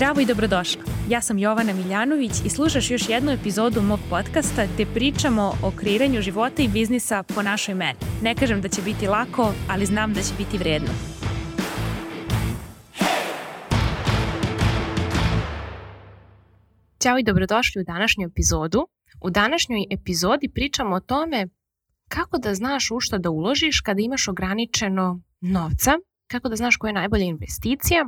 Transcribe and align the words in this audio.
Zdravo 0.00 0.20
i 0.20 0.26
dobrodošla. 0.26 0.82
Ja 1.08 1.20
sam 1.20 1.38
Jovana 1.38 1.72
Miljanović 1.72 2.32
i 2.44 2.48
slušaš 2.48 2.90
još 2.90 3.08
jednu 3.08 3.32
epizodu 3.32 3.82
mog 3.82 4.00
podcasta 4.10 4.66
gde 4.74 4.86
pričamo 4.94 5.52
o 5.62 5.72
kreiranju 5.76 6.22
života 6.22 6.62
i 6.62 6.68
biznisa 6.68 7.22
po 7.22 7.42
našoj 7.42 7.74
meni. 7.74 7.98
Ne 8.22 8.34
kažem 8.34 8.60
da 8.60 8.68
će 8.68 8.82
biti 8.82 9.06
lako, 9.06 9.52
ali 9.68 9.86
znam 9.86 10.14
da 10.14 10.22
će 10.22 10.34
biti 10.38 10.58
vredno. 10.58 10.88
Ćao 17.02 17.18
i 17.18 17.24
dobrodošli 17.24 17.80
u 17.80 17.84
današnju 17.84 18.26
epizodu. 18.26 18.88
U 19.22 19.30
današnjoj 19.30 19.86
epizodi 19.90 20.50
pričamo 20.54 20.96
o 20.96 21.00
tome 21.00 21.46
kako 22.08 22.38
da 22.38 22.54
znaš 22.54 22.90
u 22.90 23.00
što 23.00 23.18
da 23.18 23.30
uložiš 23.30 23.80
kada 23.80 24.00
imaš 24.00 24.28
ograničeno 24.28 25.20
novca, 25.40 25.92
kako 26.26 26.48
da 26.48 26.56
znaš 26.56 26.76
koja 26.76 26.88
je 26.88 26.94
najbolja 26.94 27.24
investicija 27.24 28.06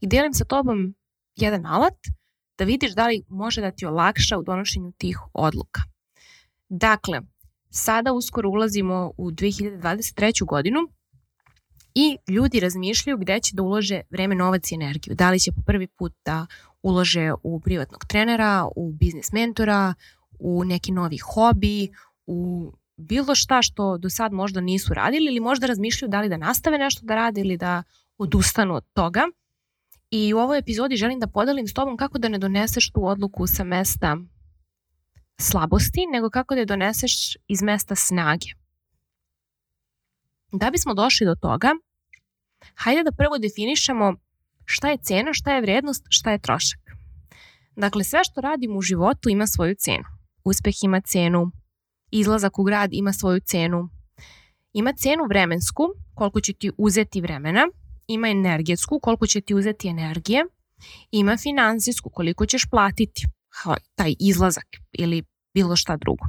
i 0.00 0.06
delim 0.06 0.32
sa 0.32 0.44
tobom 0.44 0.94
jedan 1.42 1.66
alat 1.66 1.94
da 2.58 2.64
vidiš 2.64 2.94
da 2.94 3.06
li 3.06 3.22
može 3.28 3.60
da 3.60 3.70
ti 3.70 3.86
olakša 3.86 4.38
u 4.38 4.42
donošenju 4.42 4.92
tih 4.98 5.18
odluka. 5.32 5.80
Dakle, 6.68 7.20
sada 7.70 8.12
uskoro 8.12 8.48
ulazimo 8.48 9.12
u 9.16 9.30
2023. 9.30 10.46
godinu 10.46 10.80
i 11.94 12.16
ljudi 12.28 12.60
razmišljaju 12.60 13.18
gde 13.18 13.40
će 13.40 13.56
da 13.56 13.62
ulože 13.62 14.00
vreme, 14.10 14.34
novac 14.34 14.72
i 14.72 14.74
energiju. 14.74 15.14
Da 15.14 15.30
li 15.30 15.40
će 15.40 15.52
po 15.52 15.62
prvi 15.66 15.86
put 15.86 16.12
da 16.24 16.46
ulože 16.82 17.32
u 17.42 17.60
privatnog 17.60 18.04
trenera, 18.04 18.68
u 18.76 18.92
biznis 18.92 19.32
mentora, 19.32 19.94
u 20.38 20.64
neki 20.64 20.92
novi 20.92 21.18
hobi, 21.18 21.88
u 22.26 22.72
bilo 22.96 23.34
šta 23.34 23.62
što 23.62 23.98
do 23.98 24.10
sad 24.10 24.32
možda 24.32 24.60
nisu 24.60 24.94
radili 24.94 25.26
ili 25.26 25.40
možda 25.40 25.66
razmišljaju 25.66 26.10
da 26.10 26.20
li 26.20 26.28
da 26.28 26.36
nastave 26.36 26.78
nešto 26.78 27.06
da 27.06 27.14
rade 27.14 27.40
ili 27.40 27.56
da 27.56 27.82
odustanu 28.18 28.74
od 28.74 28.84
toga. 28.92 29.22
I 30.10 30.34
u 30.34 30.38
ovoj 30.38 30.58
epizodi 30.58 30.96
želim 30.96 31.20
da 31.20 31.26
podelim 31.26 31.66
s 31.66 31.74
tobom 31.74 31.96
kako 31.96 32.18
da 32.18 32.28
ne 32.28 32.38
doneseš 32.38 32.90
tu 32.90 33.06
odluku 33.06 33.46
sa 33.46 33.64
mesta 33.64 34.16
slabosti, 35.40 36.06
nego 36.12 36.30
kako 36.30 36.54
da 36.54 36.60
je 36.60 36.66
doneseš 36.66 37.36
iz 37.48 37.62
mesta 37.62 37.94
snage. 37.94 38.46
Da 40.52 40.70
bismo 40.70 40.94
došli 40.94 41.26
do 41.26 41.34
toga, 41.34 41.70
hajde 42.74 43.02
da 43.02 43.12
prvo 43.12 43.38
definišemo 43.38 44.14
šta 44.64 44.88
je 44.90 44.98
cena, 45.02 45.32
šta 45.32 45.54
je 45.54 45.60
vrednost, 45.60 46.04
šta 46.08 46.30
je 46.30 46.38
trošak. 46.38 46.80
Dakle, 47.76 48.04
sve 48.04 48.24
što 48.24 48.40
radimo 48.40 48.78
u 48.78 48.82
životu 48.82 49.28
ima 49.28 49.46
svoju 49.46 49.74
cenu. 49.74 50.04
Uspeh 50.44 50.74
ima 50.82 51.00
cenu, 51.00 51.50
izlazak 52.10 52.58
u 52.58 52.62
grad 52.62 52.90
ima 52.92 53.12
svoju 53.12 53.40
cenu. 53.40 53.88
Ima 54.72 54.92
cenu 54.92 55.24
vremensku, 55.28 55.82
koliko 56.14 56.40
će 56.40 56.52
ti 56.52 56.70
uzeti 56.78 57.20
vremena, 57.20 57.66
ima 58.12 58.28
energetsku, 58.28 59.00
koliko 59.02 59.26
će 59.26 59.40
ti 59.40 59.54
uzeti 59.54 59.88
energije, 59.88 60.44
ima 61.10 61.36
finansijsku, 61.36 62.10
koliko 62.10 62.46
ćeš 62.46 62.66
platiti 62.70 63.22
taj 63.94 64.14
izlazak 64.20 64.66
ili 64.92 65.22
bilo 65.54 65.76
šta 65.76 65.96
drugo. 65.96 66.24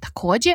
Takođe, 0.00 0.54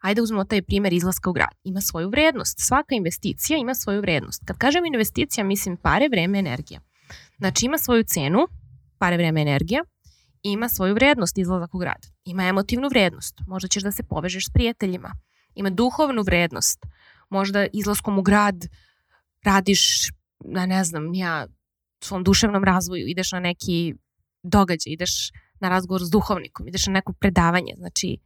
ajde 0.00 0.22
uzmemo 0.22 0.44
taj 0.44 0.62
primer 0.62 0.92
izlaska 0.92 1.30
u 1.30 1.32
grad. 1.32 1.54
Ima 1.64 1.80
svoju 1.80 2.08
vrednost. 2.08 2.58
Svaka 2.60 2.94
investicija 2.94 3.58
ima 3.58 3.74
svoju 3.74 4.00
vrednost. 4.00 4.42
Kad 4.46 4.58
kažem 4.58 4.84
investicija, 4.84 5.44
mislim 5.44 5.76
pare, 5.76 6.08
vreme, 6.08 6.38
energija. 6.38 6.80
Znači 7.38 7.66
ima 7.66 7.78
svoju 7.78 8.04
cenu, 8.04 8.46
pare, 8.98 9.16
vreme, 9.16 9.42
energija, 9.42 9.84
ima 10.42 10.68
svoju 10.68 10.94
vrednost 10.94 11.38
izlazak 11.38 11.74
u 11.74 11.78
grad. 11.78 12.06
Ima 12.24 12.44
emotivnu 12.44 12.88
vrednost. 12.88 13.34
Možda 13.46 13.68
ćeš 13.68 13.82
da 13.82 13.92
se 13.92 14.02
povežeš 14.02 14.46
s 14.46 14.52
prijateljima. 14.52 15.12
Ima 15.54 15.70
duhovnu 15.70 16.22
vrednost. 16.22 16.86
Možda 17.30 17.66
izlaskom 17.72 18.18
u 18.18 18.22
grad 18.22 18.66
radiš 19.44 20.08
na 20.44 20.66
ne 20.66 20.84
znam, 20.84 21.14
ja 21.14 21.46
svom 22.04 22.24
duševnom 22.24 22.64
razvoju, 22.64 23.06
ideš 23.06 23.32
na 23.32 23.40
neki 23.40 23.94
događaj, 24.42 24.92
ideš 24.92 25.30
na 25.60 25.68
razgovor 25.68 26.04
s 26.04 26.10
duhovnikom, 26.10 26.68
ideš 26.68 26.86
na 26.86 26.92
neko 26.92 27.12
predavanje, 27.12 27.74
znači 27.76 28.18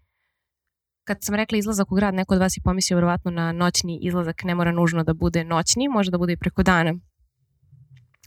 kad 1.05 1.19
sam 1.21 1.35
rekla 1.35 1.59
izlazak 1.59 1.93
u 1.93 1.95
grad, 1.95 2.15
neko 2.15 2.35
od 2.35 2.41
vas 2.41 2.57
je 2.57 2.63
pomislio 2.65 2.97
verovatno 2.97 3.31
na 3.31 3.53
noćni 3.53 3.99
izlazak, 4.03 4.45
ne 4.45 4.55
mora 4.55 4.73
nužno 4.73 5.05
da 5.05 5.15
bude 5.15 5.45
noćni, 5.45 5.89
može 5.89 6.11
da 6.11 6.19
bude 6.19 6.33
i 6.33 6.37
preko 6.37 6.63
dana. 6.63 6.95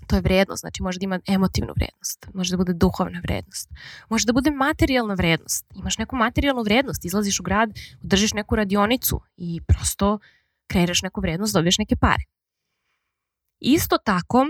To 0.07 0.15
je 0.15 0.21
vrednost, 0.21 0.59
znači 0.59 0.83
može 0.83 0.99
da 0.99 1.03
ima 1.03 1.19
emotivnu 1.27 1.73
vrednost, 1.75 2.27
može 2.33 2.51
da 2.51 2.57
bude 2.57 2.73
duhovna 2.73 3.19
vrednost, 3.19 3.69
može 4.09 4.25
da 4.25 4.33
bude 4.33 4.51
materijalna 4.51 5.13
vrednost. 5.13 5.65
Imaš 5.75 5.97
neku 5.97 6.15
materijalnu 6.15 6.63
vrednost, 6.63 7.05
izlaziš 7.05 7.39
u 7.39 7.43
grad, 7.43 7.69
držiš 8.01 8.33
neku 8.33 8.55
radionicu 8.55 9.21
i 9.37 9.61
prosto 9.67 10.19
kreiraš 10.67 11.01
neku 11.01 11.21
vrednost, 11.21 11.53
dobiješ 11.53 11.77
neke 11.77 11.95
pare. 11.95 12.23
Isto 13.59 13.97
tako, 13.97 14.45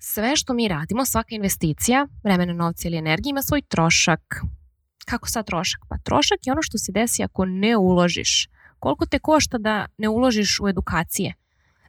sve 0.00 0.36
što 0.36 0.54
mi 0.54 0.68
radimo, 0.68 1.04
svaka 1.04 1.34
investicija, 1.34 2.06
vremena, 2.24 2.52
novca 2.52 2.88
ili 2.88 2.96
energije 2.96 3.30
ima 3.30 3.42
svoj 3.42 3.62
trošak. 3.62 4.20
Kako 5.06 5.28
sad 5.28 5.46
trošak? 5.46 5.80
Pa 5.88 5.98
trošak 5.98 6.38
je 6.46 6.52
ono 6.52 6.62
što 6.62 6.78
se 6.78 6.92
desi 6.92 7.22
ako 7.22 7.44
ne 7.44 7.76
uložiš. 7.76 8.48
Koliko 8.78 9.06
te 9.06 9.18
košta 9.18 9.58
da 9.58 9.86
ne 9.98 10.08
uložiš 10.08 10.60
u 10.60 10.68
edukacije? 10.68 11.34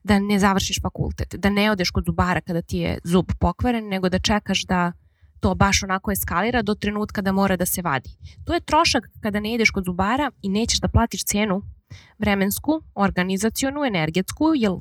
Da 0.03 0.19
ne 0.19 0.39
završiš 0.39 0.81
fakultet, 0.81 1.35
da 1.35 1.50
ne 1.50 1.72
odeš 1.72 1.89
kod 1.91 2.05
zubara 2.05 2.41
kada 2.41 2.61
ti 2.61 2.78
je 2.78 2.99
zub 3.03 3.25
pokvaren, 3.39 3.88
nego 3.88 4.09
da 4.09 4.19
čekaš 4.19 4.63
da 4.63 4.91
to 5.39 5.55
baš 5.55 5.84
onako 5.84 6.11
eskalira 6.11 6.61
do 6.61 6.75
trenutka 6.75 7.22
da 7.22 7.31
mora 7.31 7.55
da 7.55 7.66
se 7.66 7.81
vadi. 7.81 8.09
To 8.45 8.53
je 8.53 8.59
trošak 8.59 9.03
kada 9.22 9.39
ne 9.39 9.53
ideš 9.53 9.69
kod 9.69 9.85
zubara 9.85 10.31
i 10.41 10.49
nećeš 10.49 10.79
da 10.79 10.88
platiš 10.88 11.25
cenu 11.25 11.61
vremensku, 12.17 12.81
organizacionu, 12.95 13.85
energetsku, 13.85 14.45
jer 14.55 14.72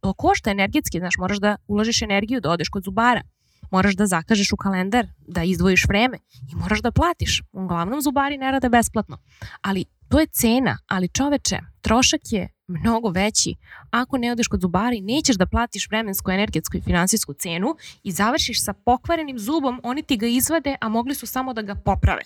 to 0.00 0.12
košta 0.12 0.50
energetski, 0.50 0.98
znaš, 0.98 1.14
moraš 1.18 1.38
da 1.38 1.56
uložiš 1.66 2.02
energiju, 2.02 2.40
da 2.40 2.50
odeš 2.50 2.68
kod 2.68 2.84
zubara, 2.84 3.22
moraš 3.70 3.94
da 3.94 4.06
zakažeš 4.06 4.52
u 4.52 4.56
kalendar, 4.56 5.06
da 5.26 5.42
izdvojiš 5.42 5.84
vreme 5.88 6.18
i 6.52 6.54
moraš 6.54 6.82
da 6.82 6.90
platiš. 6.90 7.42
Uglavnom 7.52 8.02
zubari 8.02 8.38
ne 8.38 8.50
rade 8.50 8.68
besplatno. 8.68 9.18
Ali 9.62 9.84
to 10.08 10.20
je 10.20 10.26
cena, 10.26 10.78
ali 10.86 11.08
čoveče, 11.08 11.58
trošak 11.80 12.20
je 12.24 12.48
mnogo 12.66 13.10
veći. 13.10 13.54
Ako 13.90 14.18
ne 14.18 14.32
odeš 14.32 14.48
kod 14.48 14.60
zubara 14.60 14.94
i 14.94 15.00
nećeš 15.00 15.36
da 15.36 15.46
platiš 15.46 15.88
vremensku, 15.88 16.30
energetsku 16.30 16.76
i 16.76 16.80
finansijsku 16.80 17.34
cenu 17.34 17.76
i 18.02 18.12
završiš 18.12 18.64
sa 18.64 18.72
pokvarenim 18.72 19.38
zubom, 19.38 19.80
oni 19.82 20.02
ti 20.02 20.16
ga 20.16 20.26
izvade, 20.26 20.76
a 20.80 20.88
mogli 20.88 21.14
su 21.14 21.26
samo 21.26 21.52
da 21.52 21.62
ga 21.62 21.74
poprave. 21.74 22.22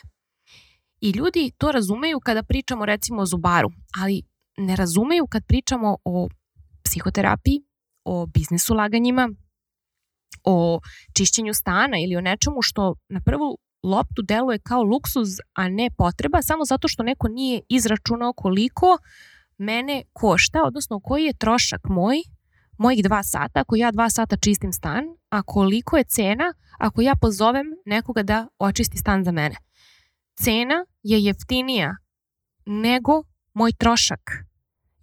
I 1.01 1.11
ljudi 1.11 1.53
to 1.59 1.73
razumeju 1.73 2.21
kada 2.21 2.43
pričamo 2.43 2.87
recimo 2.87 3.23
o 3.23 3.27
zubaru, 3.27 3.71
ali 4.01 4.23
ne 4.57 4.77
razumeju 4.77 5.27
kad 5.27 5.47
pričamo 5.47 5.97
o 6.05 6.29
psihoterapiji, 6.95 7.63
o 8.05 8.27
biznis 8.27 8.71
ulaganjima, 8.71 9.29
o 10.45 10.81
čišćenju 11.17 11.55
stana 11.55 11.97
ili 12.05 12.17
o 12.17 12.21
nečemu 12.21 12.63
što 12.63 12.95
na 13.09 13.21
prvu 13.21 13.59
loptu 13.83 14.23
deluje 14.23 14.59
kao 14.59 14.83
luksuz, 14.83 15.29
a 15.55 15.69
ne 15.69 15.91
potreba, 15.99 16.43
samo 16.43 16.65
zato 16.65 16.89
što 16.89 17.03
neko 17.03 17.29
nije 17.29 17.61
izračunao 17.69 18.33
koliko 18.33 18.99
mene 19.59 20.03
košta, 20.13 20.63
odnosno 20.65 21.01
koji 21.01 21.25
je 21.25 21.39
trošak 21.39 21.81
moj, 21.85 22.17
mojih 22.79 23.05
dva 23.05 23.23
sata, 23.23 23.61
ako 23.61 23.77
ja 23.77 23.91
dva 23.91 24.11
sata 24.11 24.37
čistim 24.37 24.73
stan, 24.73 25.05
a 25.31 25.43
koliko 25.43 25.97
je 25.97 26.05
cena 26.05 26.55
ako 26.79 27.01
ja 27.01 27.15
pozovem 27.21 27.67
nekoga 27.87 28.23
da 28.23 28.49
očisti 28.59 28.99
stan 28.99 29.25
za 29.25 29.33
mene. 29.33 29.57
Cena 30.43 30.85
je 31.03 31.25
jeftinija 31.25 31.97
nego 32.67 33.23
moj 33.55 33.73
trošak 33.73 34.21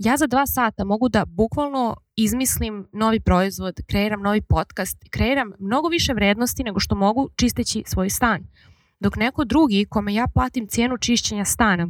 ja 0.03 0.17
za 0.17 0.27
dva 0.27 0.45
sata 0.45 0.83
mogu 0.83 1.09
da 1.09 1.25
bukvalno 1.25 1.95
izmislim 2.15 2.87
novi 2.93 3.19
proizvod, 3.19 3.75
kreiram 3.87 4.21
novi 4.21 4.41
podcast, 4.41 4.97
kreiram 5.09 5.51
mnogo 5.59 5.87
više 5.87 6.13
vrednosti 6.13 6.63
nego 6.63 6.79
što 6.79 6.95
mogu 6.95 7.29
čisteći 7.35 7.83
svoj 7.87 8.09
stan. 8.09 8.47
Dok 8.99 9.15
neko 9.15 9.45
drugi 9.45 9.85
kome 9.89 10.13
ja 10.13 10.27
platim 10.33 10.67
cijenu 10.67 10.97
čišćenja 10.97 11.45
stana 11.45 11.87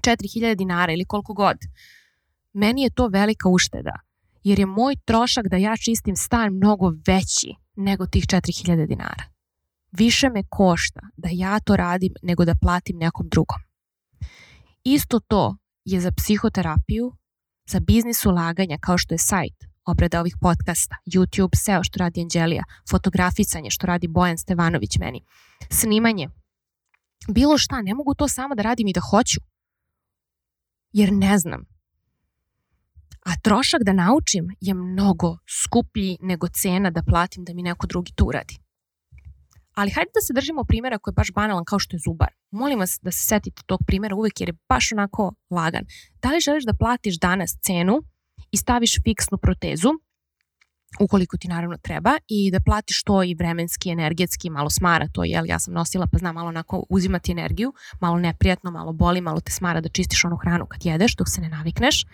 4000 0.00 0.54
dinara 0.54 0.92
ili 0.92 1.04
koliko 1.04 1.34
god, 1.34 1.56
meni 2.52 2.82
je 2.82 2.90
to 2.90 3.06
velika 3.08 3.48
ušteda. 3.48 4.00
Jer 4.44 4.58
je 4.58 4.66
moj 4.66 4.94
trošak 5.04 5.48
da 5.48 5.56
ja 5.56 5.76
čistim 5.76 6.16
stan 6.16 6.52
mnogo 6.52 6.92
veći 7.06 7.54
nego 7.76 8.06
tih 8.06 8.24
4000 8.24 8.86
dinara. 8.86 9.24
Više 9.92 10.28
me 10.28 10.42
košta 10.48 11.00
da 11.16 11.28
ja 11.32 11.60
to 11.60 11.76
radim 11.76 12.14
nego 12.22 12.44
da 12.44 12.54
platim 12.60 12.96
nekom 12.96 13.28
drugom. 13.28 13.58
Isto 14.84 15.20
to 15.20 15.56
je 15.92 16.00
za 16.00 16.12
psihoterapiju, 16.12 17.12
za 17.66 17.80
biznis 17.80 18.26
ulaganja 18.26 18.78
kao 18.80 18.98
što 18.98 19.14
je 19.14 19.18
sajt, 19.18 19.56
obrada 19.84 20.20
ovih 20.20 20.36
podcasta, 20.40 20.96
YouTube, 21.06 21.56
SEO 21.56 21.84
što 21.84 21.98
radi 21.98 22.20
Anđelija, 22.20 22.64
fotografisanje 22.90 23.70
što 23.70 23.86
radi 23.86 24.08
Bojan 24.08 24.38
Stevanović 24.38 24.98
meni, 24.98 25.24
snimanje, 25.70 26.28
bilo 27.28 27.58
šta, 27.58 27.82
ne 27.82 27.94
mogu 27.94 28.14
to 28.14 28.28
samo 28.28 28.54
da 28.54 28.62
radim 28.62 28.88
i 28.88 28.92
da 28.92 29.00
hoću, 29.00 29.40
jer 30.92 31.12
ne 31.12 31.38
znam. 31.38 31.60
A 33.24 33.36
trošak 33.42 33.80
da 33.82 33.92
naučim 33.92 34.44
je 34.60 34.74
mnogo 34.74 35.36
skuplji 35.62 36.16
nego 36.20 36.48
cena 36.48 36.90
da 36.90 37.02
platim 37.02 37.44
da 37.44 37.54
mi 37.54 37.62
neko 37.62 37.86
drugi 37.86 38.12
to 38.16 38.24
uradi. 38.24 38.58
Ali 39.78 39.90
hajde 39.90 40.10
da 40.14 40.20
se 40.20 40.32
držimo 40.32 40.64
primjera 40.64 40.98
koji 40.98 41.12
je 41.12 41.20
baš 41.20 41.32
banalan 41.32 41.64
kao 41.64 41.78
što 41.78 41.96
je 41.96 42.00
zubar. 42.06 42.28
Molim 42.50 42.78
vas 42.78 42.98
da 43.02 43.10
se 43.12 43.26
setite 43.26 43.62
tog 43.66 43.80
primjera 43.86 44.16
uvek 44.16 44.40
jer 44.40 44.48
je 44.48 44.58
baš 44.68 44.92
onako 44.92 45.34
lagan. 45.50 45.84
Da 46.22 46.28
li 46.28 46.40
želiš 46.40 46.64
da 46.64 46.74
platiš 46.74 47.18
danas 47.18 47.50
cenu 47.62 48.02
i 48.50 48.56
staviš 48.56 49.02
fiksnu 49.04 49.38
protezu 49.38 49.90
ukoliko 51.00 51.36
ti 51.36 51.48
naravno 51.48 51.76
treba 51.82 52.12
i 52.28 52.50
da 52.50 52.60
platiš 52.60 53.02
to 53.02 53.22
i 53.22 53.34
vremenski, 53.34 53.90
energetski, 53.90 54.50
malo 54.50 54.70
smara 54.70 55.08
to, 55.12 55.24
jel, 55.24 55.46
ja 55.46 55.58
sam 55.58 55.74
nosila 55.74 56.06
pa 56.12 56.18
znam 56.18 56.34
malo 56.34 56.48
onako 56.48 56.84
uzimati 56.88 57.32
energiju, 57.32 57.72
malo 58.00 58.18
neprijatno, 58.18 58.70
malo 58.70 58.92
boli, 58.92 59.20
malo 59.20 59.40
te 59.40 59.52
smara 59.52 59.80
da 59.80 59.88
čistiš 59.88 60.24
onu 60.24 60.36
hranu 60.36 60.66
kad 60.66 60.86
jedeš 60.86 61.16
dok 61.16 61.28
se 61.28 61.40
ne 61.40 61.48
navikneš, 61.48 62.04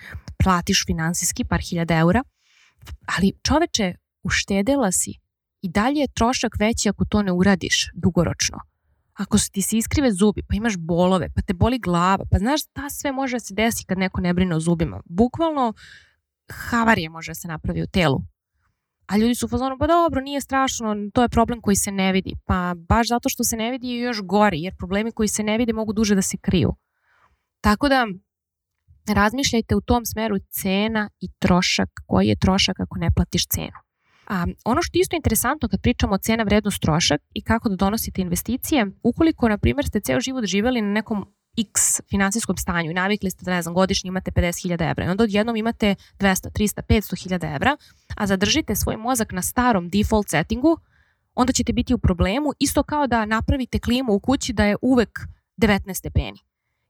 platiš 0.45 0.85
finansijski 0.87 1.45
par 1.45 1.61
hiljada 1.61 1.99
eura, 1.99 2.23
ali 3.19 3.33
čoveče, 3.43 3.95
uštedela 4.23 4.93
si 4.93 5.24
i 5.65 5.69
dalje 5.69 6.01
je 6.01 6.15
trošak 6.15 6.53
veći 6.59 6.89
ako 6.89 7.05
to 7.05 7.23
ne 7.23 7.33
uradiš 7.33 7.91
dugoročno. 7.95 8.59
Ako 9.15 9.39
ti 9.53 9.63
se 9.63 9.77
iskrive 9.77 10.13
zubi, 10.13 10.43
pa 10.49 10.57
imaš 10.57 10.77
bolove, 10.77 11.29
pa 11.35 11.43
te 11.43 11.55
boli 11.55 11.79
glava, 11.79 12.25
pa 12.31 12.39
znaš 12.39 12.61
ta 12.73 12.91
sve 12.91 13.13
može 13.13 13.37
da 13.37 13.41
se 13.41 13.55
desi 13.55 13.85
kad 13.85 13.99
neko 13.99 14.21
ne 14.21 14.35
brine 14.35 14.57
o 14.57 14.61
zubima. 14.61 15.01
Bukvalno 15.05 15.73
havarije 16.53 17.09
može 17.09 17.31
da 17.31 17.35
se 17.35 17.49
napravi 17.49 17.83
u 17.83 17.87
telu 17.87 18.21
A 19.07 19.17
ljudi 19.17 19.35
su 19.35 19.47
u 19.47 19.49
fazonu, 19.49 19.77
pa 19.79 19.87
dobro, 19.87 20.21
nije 20.21 20.41
strašno, 20.41 20.95
to 21.15 21.23
je 21.23 21.29
problem 21.29 21.61
koji 21.61 21.77
se 21.77 21.93
ne 21.93 22.13
vidi. 22.13 22.35
Pa 22.45 22.75
baš 22.89 23.09
zato 23.09 23.29
što 23.29 23.45
se 23.45 23.57
ne 23.57 23.71
vidi 23.71 23.89
je 23.89 24.01
još 24.01 24.23
gori, 24.23 24.61
jer 24.61 24.77
problemi 24.79 25.13
koji 25.13 25.29
se 25.29 25.43
ne 25.43 25.59
vide 25.59 25.73
mogu 25.73 25.93
duže 25.93 26.15
da 26.15 26.23
se 26.23 26.37
kriju. 26.37 26.75
Tako 27.61 27.89
da 27.89 28.07
razmišljajte 29.15 29.77
u 29.77 29.81
tom 29.81 30.05
smeru 30.05 30.37
cena 30.51 31.11
i 31.21 31.29
trošak, 31.39 31.89
koji 32.07 32.29
je 32.29 32.39
trošak 32.39 32.81
ako 32.81 32.99
ne 32.99 33.11
platiš 33.17 33.47
cenu. 33.47 33.79
A, 34.27 34.47
ono 34.65 34.83
što 34.83 34.99
je 34.99 35.01
isto 35.01 35.17
interesantno 35.17 35.69
kad 35.69 35.81
pričamo 35.81 36.15
o 36.15 36.19
cena, 36.19 36.43
vrednost, 36.43 36.83
trošak 36.83 37.21
i 37.35 37.43
kako 37.43 37.69
da 37.69 37.77
donosite 37.77 38.23
investicije, 38.23 38.87
ukoliko, 39.03 39.49
na 39.49 39.59
primjer, 39.59 39.87
ste 39.87 40.01
ceo 40.01 40.21
život 40.21 40.45
živeli 40.45 40.81
na 40.81 40.93
nekom 40.93 41.27
x 41.59 42.01
finansijskom 42.11 42.57
stanju 42.57 42.91
i 42.91 42.95
navikli 42.95 43.31
ste 43.31 43.45
da, 43.45 43.51
ne 43.51 43.63
znam, 43.63 43.75
godišnje 43.75 44.09
imate 44.09 44.31
50.000 44.31 44.91
evra 44.91 45.05
i 45.05 45.09
onda 45.09 45.25
odjednom 45.25 45.57
imate 45.57 45.95
200, 46.19 46.51
300, 46.51 46.83
500.000 46.89 47.55
evra, 47.55 47.77
a 48.17 48.27
zadržite 48.27 48.75
svoj 48.75 48.97
mozak 48.97 49.33
na 49.33 49.43
starom 49.43 49.89
default 49.89 50.29
settingu, 50.29 50.79
onda 51.35 51.53
ćete 51.53 51.73
biti 51.73 51.95
u 51.95 51.99
problemu, 51.99 52.53
isto 52.59 52.83
kao 52.83 53.07
da 53.07 53.25
napravite 53.25 53.79
klimu 53.79 54.13
u 54.13 54.21
kući 54.21 54.53
da 54.53 54.65
je 54.65 54.77
uvek 54.83 55.21
19 55.57 55.95
stepeni. 55.95 56.39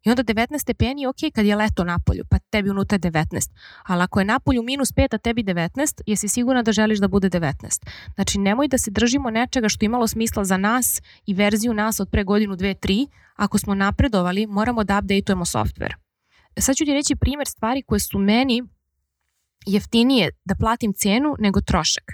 I 0.04 0.10
onda 0.10 0.22
19 0.22 0.58
stepeni 0.58 1.02
je 1.02 1.08
ok 1.08 1.16
kad 1.34 1.46
je 1.46 1.56
leto 1.56 1.84
na 1.84 1.98
polju, 2.06 2.24
pa 2.30 2.38
tebi 2.38 2.70
unutra 2.70 2.98
19. 2.98 3.50
Ali 3.82 4.02
ako 4.02 4.20
je 4.20 4.24
na 4.24 4.40
polju 4.40 4.62
minus 4.62 4.92
5, 4.92 5.14
a 5.14 5.18
tebi 5.18 5.42
19, 5.42 6.02
jesi 6.06 6.28
sigurna 6.28 6.62
da 6.62 6.72
želiš 6.72 6.98
da 6.98 7.08
bude 7.08 7.30
19. 7.30 7.86
Znači 8.14 8.38
nemoj 8.38 8.68
da 8.68 8.78
se 8.78 8.90
držimo 8.90 9.30
nečega 9.30 9.68
što 9.68 9.84
imalo 9.84 10.06
smisla 10.06 10.44
za 10.44 10.56
nas 10.56 11.02
i 11.26 11.34
verziju 11.34 11.74
nas 11.74 12.00
od 12.00 12.08
pre 12.10 12.24
godinu, 12.24 12.56
dve, 12.56 12.74
tri. 12.74 13.06
Ako 13.36 13.58
smo 13.58 13.74
napredovali, 13.74 14.46
moramo 14.46 14.84
da 14.84 14.98
updateujemo 14.98 15.44
software. 15.44 15.94
Sad 16.58 16.76
ću 16.76 16.84
ti 16.84 16.92
reći 16.92 17.16
primer 17.16 17.46
stvari 17.46 17.82
koje 17.82 18.00
su 18.00 18.18
meni 18.18 18.62
jeftinije 19.66 20.30
da 20.44 20.54
platim 20.54 20.92
cenu 20.92 21.36
nego 21.38 21.60
trošak. 21.60 22.04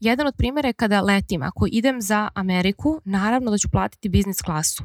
Jedan 0.00 0.26
od 0.26 0.34
primjera 0.38 0.68
je 0.68 0.72
kada 0.72 1.00
letim. 1.00 1.42
Ako 1.42 1.66
idem 1.72 2.00
za 2.00 2.28
Ameriku, 2.34 3.00
naravno 3.04 3.50
da 3.50 3.58
ću 3.58 3.68
platiti 3.70 4.08
biznis 4.08 4.42
klasu 4.42 4.84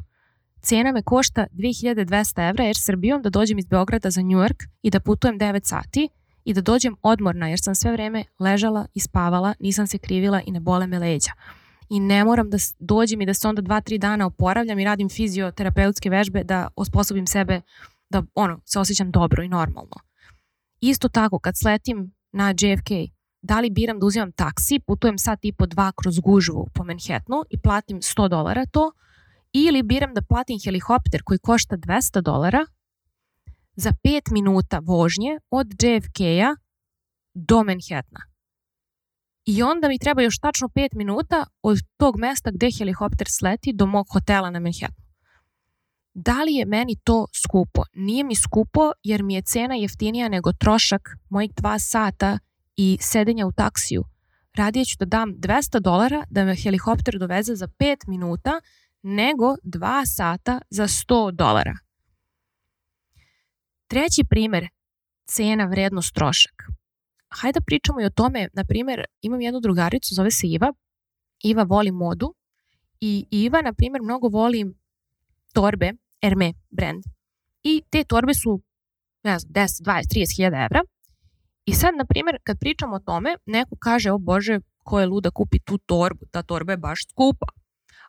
Cena 0.62 0.92
me 0.92 1.02
košta 1.02 1.46
2200 1.52 2.48
evra 2.48 2.64
jer 2.64 2.76
Srbijom 2.76 3.22
da 3.22 3.30
dođem 3.30 3.58
iz 3.58 3.66
Beograda 3.66 4.10
za 4.10 4.22
New 4.22 4.38
York 4.38 4.66
i 4.82 4.90
da 4.90 5.00
putujem 5.00 5.38
9 5.38 5.60
sati 5.64 6.08
i 6.44 6.54
da 6.54 6.60
dođem 6.60 6.96
odmorna 7.02 7.48
jer 7.48 7.58
sam 7.62 7.74
sve 7.74 7.92
vreme 7.92 8.24
ležala 8.38 8.86
i 8.94 9.00
spavala, 9.00 9.54
nisam 9.60 9.86
se 9.86 9.98
krivila 9.98 10.40
i 10.46 10.50
ne 10.50 10.60
bole 10.60 10.86
me 10.86 10.98
leđa. 10.98 11.32
I 11.88 12.00
ne 12.00 12.24
moram 12.24 12.50
da 12.50 12.56
dođem 12.78 13.20
i 13.20 13.26
da 13.26 13.34
se 13.34 13.48
onda 13.48 13.62
2-3 13.62 13.98
dana 13.98 14.26
oporavljam 14.26 14.78
i 14.78 14.84
radim 14.84 15.08
fizioterapeutske 15.08 16.10
vežbe 16.10 16.44
da 16.44 16.68
osposobim 16.76 17.26
sebe 17.26 17.60
da 18.10 18.22
ono, 18.34 18.60
se 18.64 18.78
osjećam 18.78 19.10
dobro 19.10 19.42
i 19.42 19.48
normalno. 19.48 19.96
Isto 20.80 21.08
tako 21.08 21.38
kad 21.38 21.56
sletim 21.56 22.12
na 22.32 22.50
JFK, 22.50 22.90
da 23.42 23.60
li 23.60 23.70
biram 23.70 24.00
da 24.00 24.06
uzimam 24.06 24.32
taksi, 24.32 24.80
putujem 24.86 25.18
sat 25.18 25.38
i 25.44 25.52
po 25.52 25.66
dva 25.66 25.92
kroz 26.02 26.18
gužvu 26.18 26.66
po 26.74 26.84
Manhattanu 26.84 27.44
i 27.50 27.60
platim 27.60 27.98
100 27.98 28.28
dolara 28.28 28.66
to, 28.66 28.92
ili 29.66 29.82
biram 29.82 30.14
da 30.14 30.22
platim 30.22 30.58
helikopter 30.64 31.22
koji 31.24 31.38
košta 31.38 31.76
200 31.76 32.20
dolara 32.20 32.66
za 33.76 33.92
5 34.04 34.32
minuta 34.32 34.78
vožnje 34.82 35.38
od 35.50 35.66
JFK-a 35.82 36.56
do 37.34 37.64
Manhattana. 37.64 38.20
I 39.44 39.62
onda 39.62 39.88
mi 39.88 39.98
treba 39.98 40.22
još 40.22 40.38
tačno 40.38 40.68
5 40.68 40.88
minuta 40.96 41.46
od 41.62 41.78
tog 41.96 42.18
mesta 42.18 42.50
gde 42.50 42.68
helikopter 42.78 43.26
sleti 43.30 43.72
do 43.72 43.86
mog 43.86 44.06
hotela 44.12 44.50
na 44.50 44.60
Manhattanu. 44.60 45.08
Da 46.14 46.42
li 46.42 46.54
je 46.54 46.66
meni 46.66 46.96
to 47.04 47.26
skupo? 47.44 47.82
Nije 47.94 48.24
mi 48.24 48.34
skupo 48.34 48.92
jer 49.02 49.22
mi 49.22 49.34
je 49.34 49.42
cena 49.42 49.74
jeftinija 49.74 50.28
nego 50.28 50.52
trošak 50.52 51.08
mojih 51.28 51.50
2 51.50 51.78
sata 51.78 52.38
i 52.76 52.98
sedenja 53.00 53.46
u 53.46 53.52
taksiju. 53.52 54.04
Radije 54.54 54.84
ću 54.84 54.96
da 54.98 55.04
dam 55.04 55.34
200 55.34 55.80
dolara 55.80 56.24
da 56.30 56.44
me 56.44 56.56
helikopter 56.56 57.18
doveze 57.18 57.54
za 57.54 57.68
5 57.68 57.96
minuta 58.08 58.60
nego 59.08 59.56
2 59.64 60.06
sata 60.06 60.60
za 60.70 60.86
100 60.86 61.30
dolara. 61.30 61.74
Treći 63.86 64.24
primer, 64.30 64.68
cena, 65.26 65.64
vrednost, 65.66 66.14
trošak. 66.14 66.52
Hajde 67.28 67.60
da 67.60 67.64
pričamo 67.64 68.00
i 68.00 68.04
o 68.04 68.10
tome, 68.10 68.48
na 68.52 68.64
primer, 68.64 69.04
imam 69.22 69.40
jednu 69.40 69.60
drugaricu, 69.60 70.14
zove 70.14 70.30
se 70.30 70.46
Iva. 70.46 70.72
Iva 71.42 71.62
voli 71.62 71.90
modu 71.90 72.34
i 73.00 73.26
Iva, 73.30 73.62
na 73.62 73.72
primer, 73.72 74.02
mnogo 74.02 74.28
voli 74.28 74.74
torbe 75.52 75.92
Herme 76.22 76.52
brand. 76.70 77.02
I 77.62 77.82
te 77.90 78.04
torbe 78.04 78.34
su, 78.34 78.60
ne 79.24 79.38
znam, 79.38 79.52
10, 79.52 79.82
20, 79.84 80.02
30 80.14 80.36
hiljada 80.36 80.56
evra. 80.56 80.82
I 81.64 81.72
sad, 81.74 81.94
na 81.96 82.04
primer, 82.04 82.38
kad 82.44 82.58
pričamo 82.58 82.96
o 82.96 83.00
tome, 83.00 83.36
neko 83.46 83.76
kaže, 83.80 84.10
o 84.10 84.18
Bože, 84.18 84.60
ko 84.84 85.00
je 85.00 85.06
luda 85.06 85.30
kupi 85.30 85.58
tu 85.58 85.78
torbu, 85.78 86.26
ta 86.30 86.42
torba 86.42 86.72
je 86.72 86.76
baš 86.76 86.98
skupa 87.10 87.46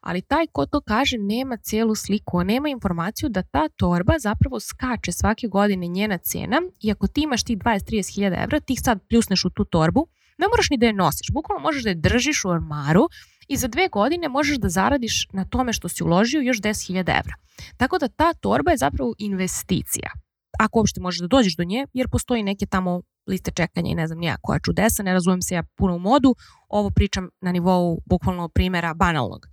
ali 0.02 0.22
taj 0.22 0.48
ko 0.52 0.66
to 0.66 0.82
kaže 0.82 1.18
nema 1.18 1.58
celu 1.58 1.96
sliku, 1.96 2.44
nema 2.44 2.70
informaciju 2.70 3.30
da 3.30 3.42
ta 3.44 3.70
torba 3.70 4.14
zapravo 4.20 4.60
skače 4.60 5.12
svake 5.12 5.48
godine 5.48 5.88
njena 5.88 6.18
cena 6.18 6.62
i 6.82 6.92
ako 6.92 7.08
ti 7.08 7.22
imaš 7.22 7.44
tih 7.44 7.58
20-30 7.58 8.16
hiljada 8.16 8.36
evra, 8.36 8.60
ti 8.60 8.74
ih 8.74 8.80
sad 8.84 9.00
pljusneš 9.10 9.46
u 9.46 9.50
tu 9.50 9.66
torbu, 9.66 10.08
ne 10.38 10.48
moraš 10.48 10.70
ni 10.70 10.78
da 10.78 10.86
je 10.86 10.94
nosiš, 10.94 11.28
bukvalno 11.34 11.62
možeš 11.62 11.84
da 11.84 11.90
je 11.90 11.96
držiš 11.96 12.46
u 12.46 12.50
ormaru 12.50 13.10
i 13.48 13.58
za 13.58 13.68
dve 13.68 13.88
godine 13.88 14.30
možeš 14.30 14.58
da 14.58 14.70
zaradiš 14.70 15.28
na 15.34 15.46
tome 15.46 15.74
što 15.74 15.90
si 15.90 16.04
uložio 16.04 16.42
još 16.42 16.62
10.000 16.62 17.00
evra. 17.00 17.36
Tako 17.78 17.98
da 17.98 18.08
ta 18.08 18.34
torba 18.34 18.72
je 18.72 18.78
zapravo 18.78 19.14
investicija. 19.18 20.12
Ako 20.60 20.80
uopšte 20.80 21.02
možeš 21.02 21.22
da 21.22 21.28
dođeš 21.28 21.56
do 21.56 21.64
nje, 21.64 21.86
jer 21.94 22.10
postoji 22.10 22.44
neke 22.44 22.66
tamo 22.66 23.02
liste 23.28 23.52
čekanja 23.52 23.92
i 23.92 23.96
ne 23.96 24.08
znam 24.08 24.20
nija 24.20 24.38
koja 24.42 24.60
čudesa, 24.60 25.04
ne 25.04 25.14
razumem 25.14 25.42
se 25.42 25.56
ja 25.56 25.64
puno 25.64 25.96
u 25.96 26.00
modu, 26.00 26.36
ovo 26.70 26.90
pričam 26.90 27.30
na 27.42 27.52
nivou 27.52 28.00
bukvalno 28.06 28.50
primjera 28.50 28.94
banalnog. 28.94 29.48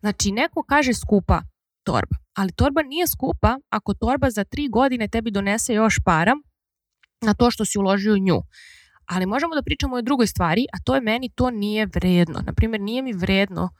Znači, 0.00 0.32
neko 0.32 0.62
kaže 0.62 0.94
skupa 0.94 1.42
torba, 1.82 2.16
ali 2.34 2.52
torba 2.52 2.82
nije 2.82 3.06
skupa 3.06 3.58
ako 3.70 3.94
torba 3.94 4.30
za 4.30 4.44
tri 4.44 4.68
godine 4.68 5.08
tebi 5.08 5.30
donese 5.30 5.74
još 5.74 6.00
para 6.04 6.34
na 7.20 7.34
to 7.34 7.50
što 7.50 7.64
si 7.64 7.78
uložio 7.78 8.14
u 8.14 8.18
nju. 8.18 8.42
Ali 9.06 9.26
možemo 9.26 9.54
da 9.54 9.62
pričamo 9.62 9.96
o 9.96 10.02
drugoj 10.02 10.26
stvari, 10.26 10.66
a 10.72 10.78
to 10.84 10.94
je 10.94 11.00
meni 11.00 11.30
to 11.34 11.50
nije 11.50 11.86
vredno. 11.86 12.40
Naprimjer, 12.46 12.80
nije 12.80 13.02
mi 13.02 13.12
vredno 13.12 13.70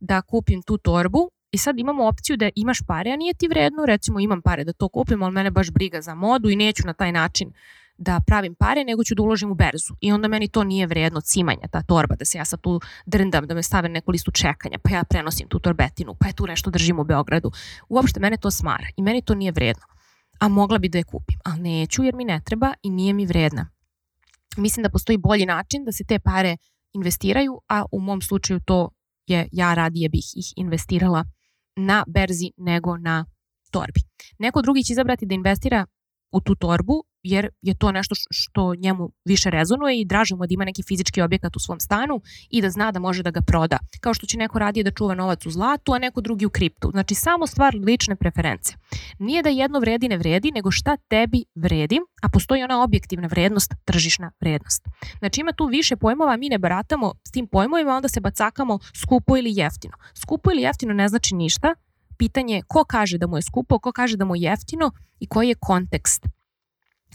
da 0.00 0.22
kupim 0.22 0.62
tu 0.62 0.78
torbu 0.78 1.30
i 1.50 1.58
sad 1.58 1.78
imamo 1.78 2.08
opciju 2.08 2.36
da 2.36 2.50
imaš 2.54 2.78
pare, 2.86 3.10
a 3.12 3.16
nije 3.16 3.34
ti 3.34 3.48
vredno, 3.48 3.86
recimo 3.86 4.20
imam 4.20 4.42
pare 4.42 4.64
da 4.64 4.72
to 4.72 4.88
kupim, 4.88 5.22
ali 5.22 5.32
mene 5.32 5.50
baš 5.50 5.70
briga 5.70 6.00
za 6.00 6.14
modu 6.14 6.50
i 6.50 6.56
neću 6.56 6.82
na 6.86 6.92
taj 6.92 7.12
način 7.12 7.52
da 7.98 8.20
pravim 8.26 8.54
pare, 8.54 8.84
nego 8.84 9.04
ću 9.04 9.14
da 9.14 9.22
uložim 9.22 9.50
u 9.50 9.54
berzu. 9.54 9.94
I 10.00 10.12
onda 10.12 10.28
meni 10.28 10.48
to 10.48 10.64
nije 10.64 10.86
vredno 10.86 11.20
cimanja, 11.20 11.68
ta 11.70 11.82
torba, 11.82 12.14
da 12.16 12.24
se 12.24 12.38
ja 12.38 12.44
sad 12.44 12.60
tu 12.60 12.80
drndam, 13.06 13.46
da 13.46 13.54
me 13.54 13.62
stave 13.62 13.88
neku 13.88 14.10
listu 14.10 14.30
čekanja, 14.30 14.78
pa 14.82 14.90
ja 14.90 15.04
prenosim 15.04 15.48
tu 15.48 15.58
torbetinu, 15.58 16.14
pa 16.20 16.26
je 16.26 16.32
tu 16.32 16.46
nešto 16.46 16.70
držim 16.70 16.98
u 16.98 17.04
Beogradu. 17.04 17.50
Uopšte 17.88 18.20
mene 18.20 18.36
to 18.36 18.50
smara 18.50 18.86
i 18.96 19.02
meni 19.02 19.22
to 19.22 19.34
nije 19.34 19.52
vredno. 19.52 19.82
A 20.40 20.48
mogla 20.48 20.78
bi 20.78 20.88
da 20.88 20.98
je 20.98 21.04
kupim, 21.04 21.38
ali 21.44 21.60
neću 21.60 22.04
jer 22.04 22.14
mi 22.14 22.24
ne 22.24 22.40
treba 22.44 22.72
i 22.82 22.90
nije 22.90 23.12
mi 23.12 23.26
vredna. 23.26 23.68
Mislim 24.56 24.82
da 24.82 24.90
postoji 24.90 25.18
bolji 25.18 25.46
način 25.46 25.84
da 25.84 25.92
se 25.92 26.04
te 26.04 26.18
pare 26.18 26.56
investiraju, 26.92 27.60
a 27.68 27.84
u 27.92 28.00
mom 28.00 28.22
slučaju 28.22 28.60
to 28.60 28.90
je 29.26 29.48
ja 29.52 29.74
radije 29.74 30.08
bih 30.08 30.24
ih 30.36 30.52
investirala 30.56 31.24
na 31.76 32.04
berzi 32.06 32.52
nego 32.56 32.96
na 32.96 33.24
torbi. 33.70 34.00
Neko 34.38 34.62
drugi 34.62 34.84
će 34.84 34.92
izabrati 34.92 35.26
da 35.26 35.34
investira 35.34 35.86
u 36.36 36.40
tu 36.40 36.54
torbu 36.54 37.04
jer 37.22 37.48
je 37.62 37.74
to 37.74 37.92
nešto 37.92 38.14
što 38.30 38.74
njemu 38.74 39.10
više 39.24 39.50
rezonuje 39.50 40.00
i 40.00 40.04
draže 40.04 40.34
mu 40.34 40.46
da 40.46 40.54
ima 40.54 40.64
neki 40.64 40.82
fizički 40.82 41.22
objekat 41.22 41.56
u 41.56 41.60
svom 41.60 41.80
stanu 41.80 42.20
i 42.50 42.62
da 42.62 42.70
zna 42.70 42.92
da 42.92 43.00
može 43.00 43.22
da 43.22 43.30
ga 43.30 43.40
proda. 43.40 43.78
Kao 44.00 44.14
što 44.14 44.26
će 44.26 44.38
neko 44.38 44.58
radije 44.58 44.84
da 44.84 44.90
čuva 44.90 45.14
novac 45.14 45.46
u 45.46 45.50
zlatu, 45.50 45.92
a 45.92 45.98
neko 45.98 46.20
drugi 46.20 46.46
u 46.46 46.50
kriptu. 46.50 46.90
Znači 46.90 47.14
samo 47.14 47.46
stvar 47.46 47.74
lične 47.74 48.16
preference. 48.16 48.74
Nije 49.18 49.42
da 49.42 49.48
jedno 49.48 49.78
vredi 49.78 50.08
ne 50.08 50.18
vredi, 50.18 50.50
nego 50.50 50.70
šta 50.70 50.96
tebi 50.96 51.44
vredi, 51.54 52.00
a 52.22 52.28
postoji 52.28 52.62
ona 52.62 52.82
objektivna 52.82 53.26
vrednost, 53.26 53.74
tržišna 53.84 54.32
vrednost. 54.40 54.82
Znači 55.18 55.40
ima 55.40 55.52
tu 55.52 55.66
više 55.66 55.96
pojmova, 55.96 56.36
mi 56.36 56.48
ne 56.48 56.58
baratamo 56.58 57.12
s 57.28 57.30
tim 57.30 57.46
pojmovima, 57.46 57.96
onda 57.96 58.08
se 58.08 58.20
bacakamo 58.20 58.78
skupo 59.02 59.36
ili 59.36 59.52
jeftino. 59.56 59.94
Skupo 60.14 60.50
ili 60.52 60.62
jeftino 60.62 60.94
ne 60.94 61.08
znači 61.08 61.34
ništa, 61.34 61.74
pitanje 62.18 62.54
je 62.54 62.62
ko 62.62 62.84
kaže 62.84 63.18
da 63.18 63.26
mu 63.26 63.36
je 63.36 63.42
skupo, 63.42 63.78
ko 63.78 63.92
kaže 63.92 64.16
da 64.16 64.24
mu 64.24 64.36
je 64.36 64.42
jeftino 64.42 64.90
i 65.20 65.26
koji 65.26 65.48
je 65.48 65.54
kontekst 65.60 66.26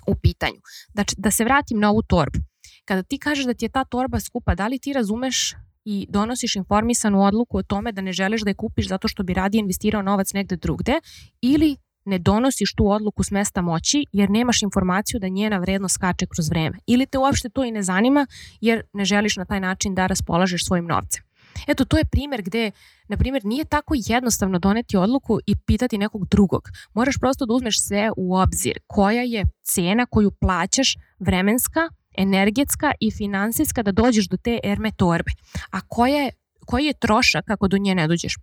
u 0.08 0.15
pitanju. 0.15 0.62
Znači, 0.93 1.15
da 1.17 1.31
se 1.31 1.43
vratim 1.43 1.79
na 1.79 1.89
ovu 1.89 2.01
torbu. 2.01 2.39
Kada 2.86 3.03
ti 3.03 3.17
kažeš 3.17 3.46
da 3.46 3.53
ti 3.53 3.65
je 3.65 3.70
ta 3.70 3.84
torba 3.84 4.20
skupa, 4.20 4.55
da 4.55 4.67
li 4.67 4.79
ti 4.79 4.93
razumeš 4.93 5.55
i 5.86 6.08
donosiš 6.10 6.55
informisanu 6.55 7.24
odluku 7.24 7.58
o 7.58 7.63
tome 7.63 7.91
da 7.91 8.01
ne 8.01 8.13
želiš 8.13 8.41
da 8.41 8.50
je 8.50 8.53
kupiš 8.53 8.88
zato 8.88 9.08
što 9.08 9.24
bi 9.24 9.34
radije 9.34 9.60
investirao 9.60 10.01
novac 10.01 10.34
negde 10.34 10.55
drugde 10.55 10.93
ili 11.41 11.77
ne 12.05 12.20
donosiš 12.20 12.74
tu 12.75 12.91
odluku 12.91 13.24
s 13.24 13.31
mesta 13.31 13.62
moći 13.62 14.05
jer 14.12 14.29
nemaš 14.29 14.62
informaciju 14.62 15.20
da 15.20 15.27
njena 15.27 15.58
vrednost 15.58 15.96
skače 15.96 16.25
kroz 16.25 16.50
vreme. 16.50 16.77
Ili 16.88 17.05
te 17.05 17.17
uopšte 17.17 17.50
to 17.50 17.63
i 17.63 17.72
ne 17.72 17.84
zanima 17.84 18.27
jer 18.62 18.84
ne 18.93 19.05
želiš 19.05 19.38
na 19.38 19.46
taj 19.46 19.60
način 19.60 19.96
da 19.96 20.08
raspolažeš 20.08 20.65
svojim 20.65 20.86
novcem. 20.86 21.24
Eto, 21.67 21.86
to 21.86 21.98
je 21.98 22.05
primer 22.05 22.41
gde, 22.41 22.72
na 23.08 23.17
primjer, 23.17 23.46
nije 23.46 23.65
tako 23.65 23.93
jednostavno 23.98 24.60
doneti 24.60 24.98
odluku 24.98 25.39
i 25.48 25.55
pitati 25.55 25.98
nekog 25.98 26.27
drugog. 26.27 26.70
Moraš 26.93 27.15
prosto 27.20 27.46
da 27.46 27.53
uzmeš 27.53 27.84
sve 27.88 28.10
u 28.17 28.36
obzir. 28.36 28.79
Koja 28.88 29.22
je 29.22 29.46
cena 29.63 30.05
koju 30.05 30.31
plaćaš 30.31 30.96
vremenska, 31.20 31.89
energetska 32.17 32.91
i 33.00 33.12
finansijska 33.12 33.84
da 33.84 33.91
dođeš 33.91 34.27
do 34.27 34.38
te 34.38 34.60
erme 34.63 34.91
torbe. 34.91 35.31
A 35.72 35.81
koja 35.81 36.24
je, 36.24 36.31
koji 36.65 36.86
je 36.86 36.93
trošak 36.93 37.50
ako 37.50 37.67
do 37.67 37.77
nje 37.77 37.96
ne 37.96 38.08
dođeš? 38.08 38.36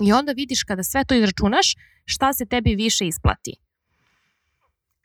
I 0.00 0.12
onda 0.12 0.32
vidiš 0.32 0.62
kada 0.62 0.82
sve 0.82 1.04
to 1.04 1.14
izračunaš, 1.14 1.74
šta 2.04 2.32
se 2.32 2.46
tebi 2.46 2.74
više 2.74 3.06
isplati. 3.06 3.54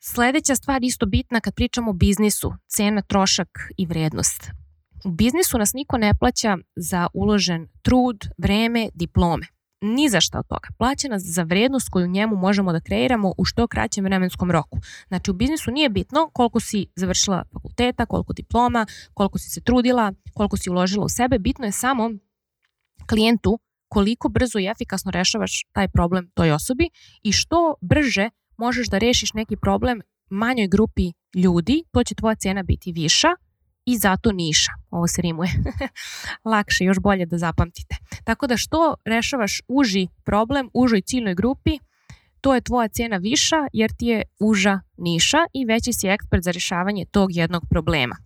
Sledeća 0.00 0.54
stvar 0.54 0.84
isto 0.84 1.06
bitna 1.06 1.40
kad 1.40 1.54
pričamo 1.54 1.90
o 1.90 1.94
biznisu, 1.94 2.52
cena, 2.66 3.02
trošak 3.02 3.48
i 3.76 3.86
vrednost. 3.86 4.50
U 5.04 5.10
biznisu 5.10 5.58
nas 5.58 5.72
niko 5.72 5.98
ne 5.98 6.14
plaća 6.14 6.58
za 6.76 7.06
uložen 7.14 7.68
trud, 7.82 8.24
vreme, 8.38 8.88
diplome. 8.94 9.46
Ni 9.80 10.08
za 10.08 10.20
šta 10.20 10.38
od 10.38 10.46
toga. 10.46 10.68
Plaća 10.78 11.08
nas 11.08 11.22
za 11.22 11.42
vrednost 11.42 11.88
koju 11.88 12.06
njemu 12.06 12.36
možemo 12.36 12.72
da 12.72 12.80
kreiramo 12.80 13.32
u 13.38 13.44
što 13.44 13.66
kraćem 13.66 14.04
vremenskom 14.04 14.50
roku. 14.50 14.78
Znači 15.08 15.30
u 15.30 15.34
biznisu 15.34 15.70
nije 15.70 15.88
bitno 15.88 16.30
koliko 16.32 16.60
si 16.60 16.86
završila 16.96 17.44
fakulteta, 17.52 18.06
koliko 18.06 18.32
diploma, 18.32 18.86
koliko 19.14 19.38
si 19.38 19.50
se 19.50 19.60
trudila, 19.60 20.12
koliko 20.34 20.56
si 20.56 20.70
uložila 20.70 21.04
u 21.04 21.08
sebe. 21.08 21.38
Bitno 21.38 21.64
je 21.64 21.72
samo 21.72 22.10
klijentu 23.08 23.58
koliko 23.88 24.28
brzo 24.28 24.58
i 24.58 24.66
efikasno 24.66 25.10
rešavaš 25.10 25.64
taj 25.72 25.88
problem 25.88 26.30
toj 26.34 26.50
osobi 26.52 26.90
i 27.22 27.32
što 27.32 27.74
brže 27.80 28.30
možeš 28.56 28.88
da 28.88 28.98
rešiš 28.98 29.32
neki 29.32 29.56
problem 29.56 30.00
manjoj 30.30 30.68
grupi 30.68 31.12
ljudi, 31.34 31.84
to 31.92 32.04
će 32.04 32.14
tvoja 32.14 32.34
cena 32.34 32.62
biti 32.62 32.92
viša 32.92 33.28
i 33.88 33.98
zato 33.98 34.32
niša. 34.32 34.72
Ovo 34.90 35.06
se 35.06 35.22
rimuje. 35.22 35.50
Lakše, 36.52 36.84
još 36.84 36.98
bolje 36.98 37.26
da 37.26 37.38
zapamtite. 37.38 37.96
Tako 38.24 38.46
da 38.46 38.56
što 38.56 38.94
rešavaš 39.04 39.60
uži 39.68 40.08
problem 40.24 40.70
užoj 40.74 41.00
ciljnoj 41.00 41.34
grupi, 41.34 41.78
to 42.40 42.54
je 42.54 42.60
tvoja 42.60 42.88
cena 42.88 43.16
viša 43.16 43.56
jer 43.72 43.90
ti 43.98 44.06
je 44.06 44.22
uža 44.40 44.80
niša 44.96 45.38
i 45.54 45.64
veći 45.64 45.92
si 45.92 46.08
ekspert 46.08 46.44
za 46.44 46.50
rešavanje 46.50 47.04
tog 47.04 47.36
jednog 47.36 47.62
problema. 47.70 48.16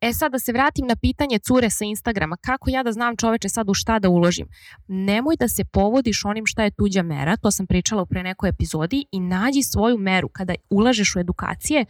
E 0.00 0.12
sad 0.12 0.32
da 0.32 0.38
se 0.38 0.52
vratim 0.52 0.86
na 0.86 0.96
pitanje 0.96 1.38
cure 1.38 1.70
sa 1.70 1.84
Instagrama, 1.84 2.36
kako 2.36 2.70
ja 2.70 2.82
da 2.82 2.92
znam 2.92 3.16
čoveče 3.16 3.48
sad 3.48 3.70
u 3.70 3.74
šta 3.74 3.98
da 3.98 4.08
uložim? 4.08 4.46
Nemoj 4.88 5.36
da 5.36 5.48
se 5.48 5.64
povodiš 5.64 6.24
onim 6.24 6.46
šta 6.46 6.64
je 6.64 6.70
tuđa 6.70 7.02
mera, 7.02 7.36
to 7.36 7.50
sam 7.50 7.66
pričala 7.66 8.02
u 8.02 8.06
pre 8.06 8.22
nekoj 8.22 8.48
epizodi 8.48 9.04
i 9.12 9.20
nađi 9.20 9.62
svoju 9.62 9.98
meru 9.98 10.28
kada 10.28 10.54
ulažeš 10.70 11.16
u 11.16 11.20
edukacije, 11.20 11.84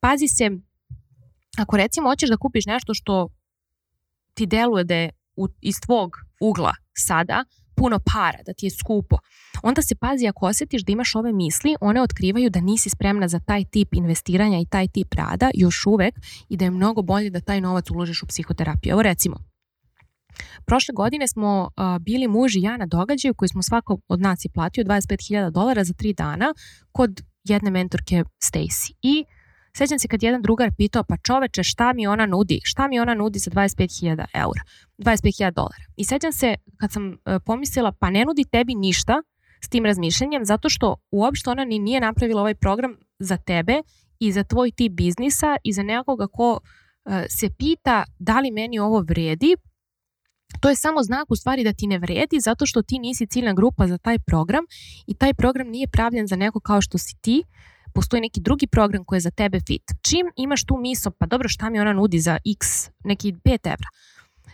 pazi 0.00 0.28
se, 0.28 0.50
ako 1.58 1.76
recimo 1.76 2.08
hoćeš 2.08 2.30
da 2.30 2.36
kupiš 2.36 2.66
nešto 2.66 2.94
što 2.94 3.28
ti 4.34 4.46
deluje 4.46 4.84
da 4.84 4.94
je 4.94 5.10
iz 5.60 5.80
tvog 5.80 6.10
ugla 6.40 6.74
sada, 6.96 7.44
puno 7.76 7.98
para, 8.12 8.38
da 8.46 8.52
ti 8.52 8.66
je 8.66 8.70
skupo, 8.70 9.16
onda 9.62 9.82
se 9.82 9.94
pazi 9.94 10.26
ako 10.28 10.46
osjetiš 10.46 10.84
da 10.84 10.92
imaš 10.92 11.14
ove 11.14 11.32
misli, 11.32 11.76
one 11.80 12.02
otkrivaju 12.02 12.50
da 12.50 12.60
nisi 12.60 12.90
spremna 12.90 13.28
za 13.28 13.40
taj 13.40 13.64
tip 13.64 13.94
investiranja 13.94 14.58
i 14.58 14.66
taj 14.66 14.88
tip 14.88 15.14
rada 15.14 15.50
još 15.54 15.86
uvek 15.86 16.14
i 16.48 16.56
da 16.56 16.64
je 16.64 16.70
mnogo 16.70 17.02
bolje 17.02 17.30
da 17.30 17.40
taj 17.40 17.60
novac 17.60 17.90
uložiš 17.90 18.22
u 18.22 18.26
psihoterapiju. 18.26 18.92
Evo 18.92 19.02
recimo, 19.02 19.36
Prošle 20.66 20.92
godine 20.92 21.28
smo 21.28 21.62
uh, 21.76 22.02
bili 22.02 22.28
muž 22.28 22.56
i 22.56 22.62
ja 22.62 22.76
na 22.76 22.86
događaju 22.86 23.34
koji 23.34 23.48
smo 23.48 23.62
svako 23.62 23.98
od 24.08 24.20
nas 24.20 24.44
i 24.44 24.48
platio 24.48 24.84
25.000 24.84 25.50
dolara 25.50 25.84
za 25.84 25.92
tri 25.94 26.12
dana 26.12 26.54
kod 26.92 27.22
jedne 27.44 27.70
mentorke 27.70 28.24
Stacy. 28.44 28.92
I 29.02 29.24
sećam 29.76 29.98
se 29.98 30.08
kad 30.08 30.22
jedan 30.22 30.42
drugar 30.42 30.70
pitao, 30.76 31.04
pa 31.04 31.16
čoveče, 31.16 31.62
šta 31.62 31.92
mi 31.92 32.06
ona 32.06 32.26
nudi? 32.26 32.60
Šta 32.64 32.88
mi 32.88 33.00
ona 33.00 33.14
nudi 33.14 33.38
za 33.38 33.50
25.000 33.50 34.24
eura? 34.34 34.62
25.000 34.98 35.50
dolara. 35.50 35.84
I 35.96 36.04
sećam 36.04 36.32
se 36.32 36.54
kad 36.76 36.92
sam 36.92 37.08
uh, 37.08 37.42
pomislila, 37.46 37.92
pa 37.92 38.10
ne 38.10 38.24
nudi 38.24 38.44
tebi 38.44 38.74
ništa, 38.74 39.22
s 39.64 39.68
tim 39.68 39.84
razmišljanjem 39.84 40.44
zato 40.44 40.68
što 40.68 40.96
uopšte 41.10 41.50
ona 41.50 41.64
ni 41.64 41.78
nije 41.78 42.00
napravila 42.00 42.40
ovaj 42.40 42.54
program 42.54 42.96
za 43.18 43.36
tebe 43.36 43.82
i 44.18 44.32
za 44.32 44.44
tvoj 44.44 44.70
tip 44.70 44.92
biznisa 44.92 45.56
i 45.64 45.72
za 45.72 45.82
nekoga 45.82 46.26
ko 46.26 46.52
uh, 46.52 47.12
se 47.28 47.50
pita 47.58 48.04
da 48.18 48.40
li 48.40 48.50
meni 48.50 48.78
ovo 48.78 49.00
vredi, 49.00 49.56
to 50.60 50.68
je 50.68 50.76
samo 50.76 51.02
znak 51.02 51.30
u 51.30 51.36
stvari 51.36 51.64
da 51.64 51.72
ti 51.72 51.86
ne 51.86 51.98
vredi 51.98 52.40
zato 52.40 52.66
što 52.66 52.82
ti 52.82 52.98
nisi 52.98 53.26
ciljna 53.26 53.52
grupa 53.52 53.86
za 53.86 53.98
taj 53.98 54.18
program 54.18 54.64
i 55.06 55.14
taj 55.14 55.34
program 55.34 55.68
nije 55.68 55.88
pravljen 55.88 56.26
za 56.26 56.36
neko 56.36 56.60
kao 56.60 56.80
što 56.80 56.98
si 56.98 57.16
ti, 57.20 57.42
postoji 57.94 58.20
neki 58.20 58.40
drugi 58.40 58.66
program 58.66 59.04
koji 59.04 59.16
je 59.16 59.20
za 59.20 59.30
tebe 59.30 59.60
fit. 59.66 59.82
Čim 60.02 60.26
imaš 60.36 60.64
tu 60.64 60.76
misao, 60.76 61.12
pa 61.18 61.26
dobro 61.26 61.48
šta 61.48 61.70
mi 61.70 61.80
ona 61.80 61.92
nudi 61.92 62.18
za 62.18 62.38
x, 62.56 62.90
neki 63.04 63.32
5 63.32 63.66
evra, 63.66 63.88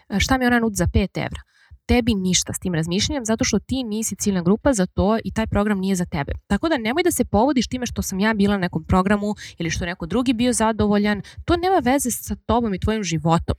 e, 0.08 0.20
šta 0.20 0.38
mi 0.38 0.46
ona 0.46 0.58
nudi 0.58 0.74
za 0.74 0.86
5 0.86 1.18
evra, 1.18 1.40
tebi 1.86 2.14
ništa 2.14 2.52
s 2.52 2.58
tim 2.58 2.74
razmišljanjem 2.74 3.24
zato 3.24 3.44
što 3.44 3.58
ti 3.58 3.84
nisi 3.84 4.16
ciljna 4.16 4.42
grupa 4.42 4.72
za 4.72 4.86
to 4.86 5.18
i 5.24 5.32
taj 5.32 5.46
program 5.46 5.78
nije 5.78 5.94
za 5.94 6.04
tebe. 6.04 6.32
Tako 6.46 6.68
da 6.68 6.78
nemoj 6.78 7.02
da 7.02 7.10
se 7.10 7.24
povodiš 7.24 7.68
time 7.68 7.86
što 7.86 8.02
sam 8.02 8.20
ja 8.20 8.34
bila 8.34 8.54
na 8.54 8.60
nekom 8.60 8.84
programu 8.84 9.34
ili 9.58 9.70
što 9.70 9.86
neko 9.86 10.06
drugi 10.06 10.32
bio 10.32 10.52
zadovoljan. 10.52 11.22
To 11.44 11.56
nema 11.56 11.78
veze 11.84 12.10
sa 12.10 12.36
tobom 12.46 12.74
i 12.74 12.80
tvojim 12.80 13.04
životom. 13.04 13.56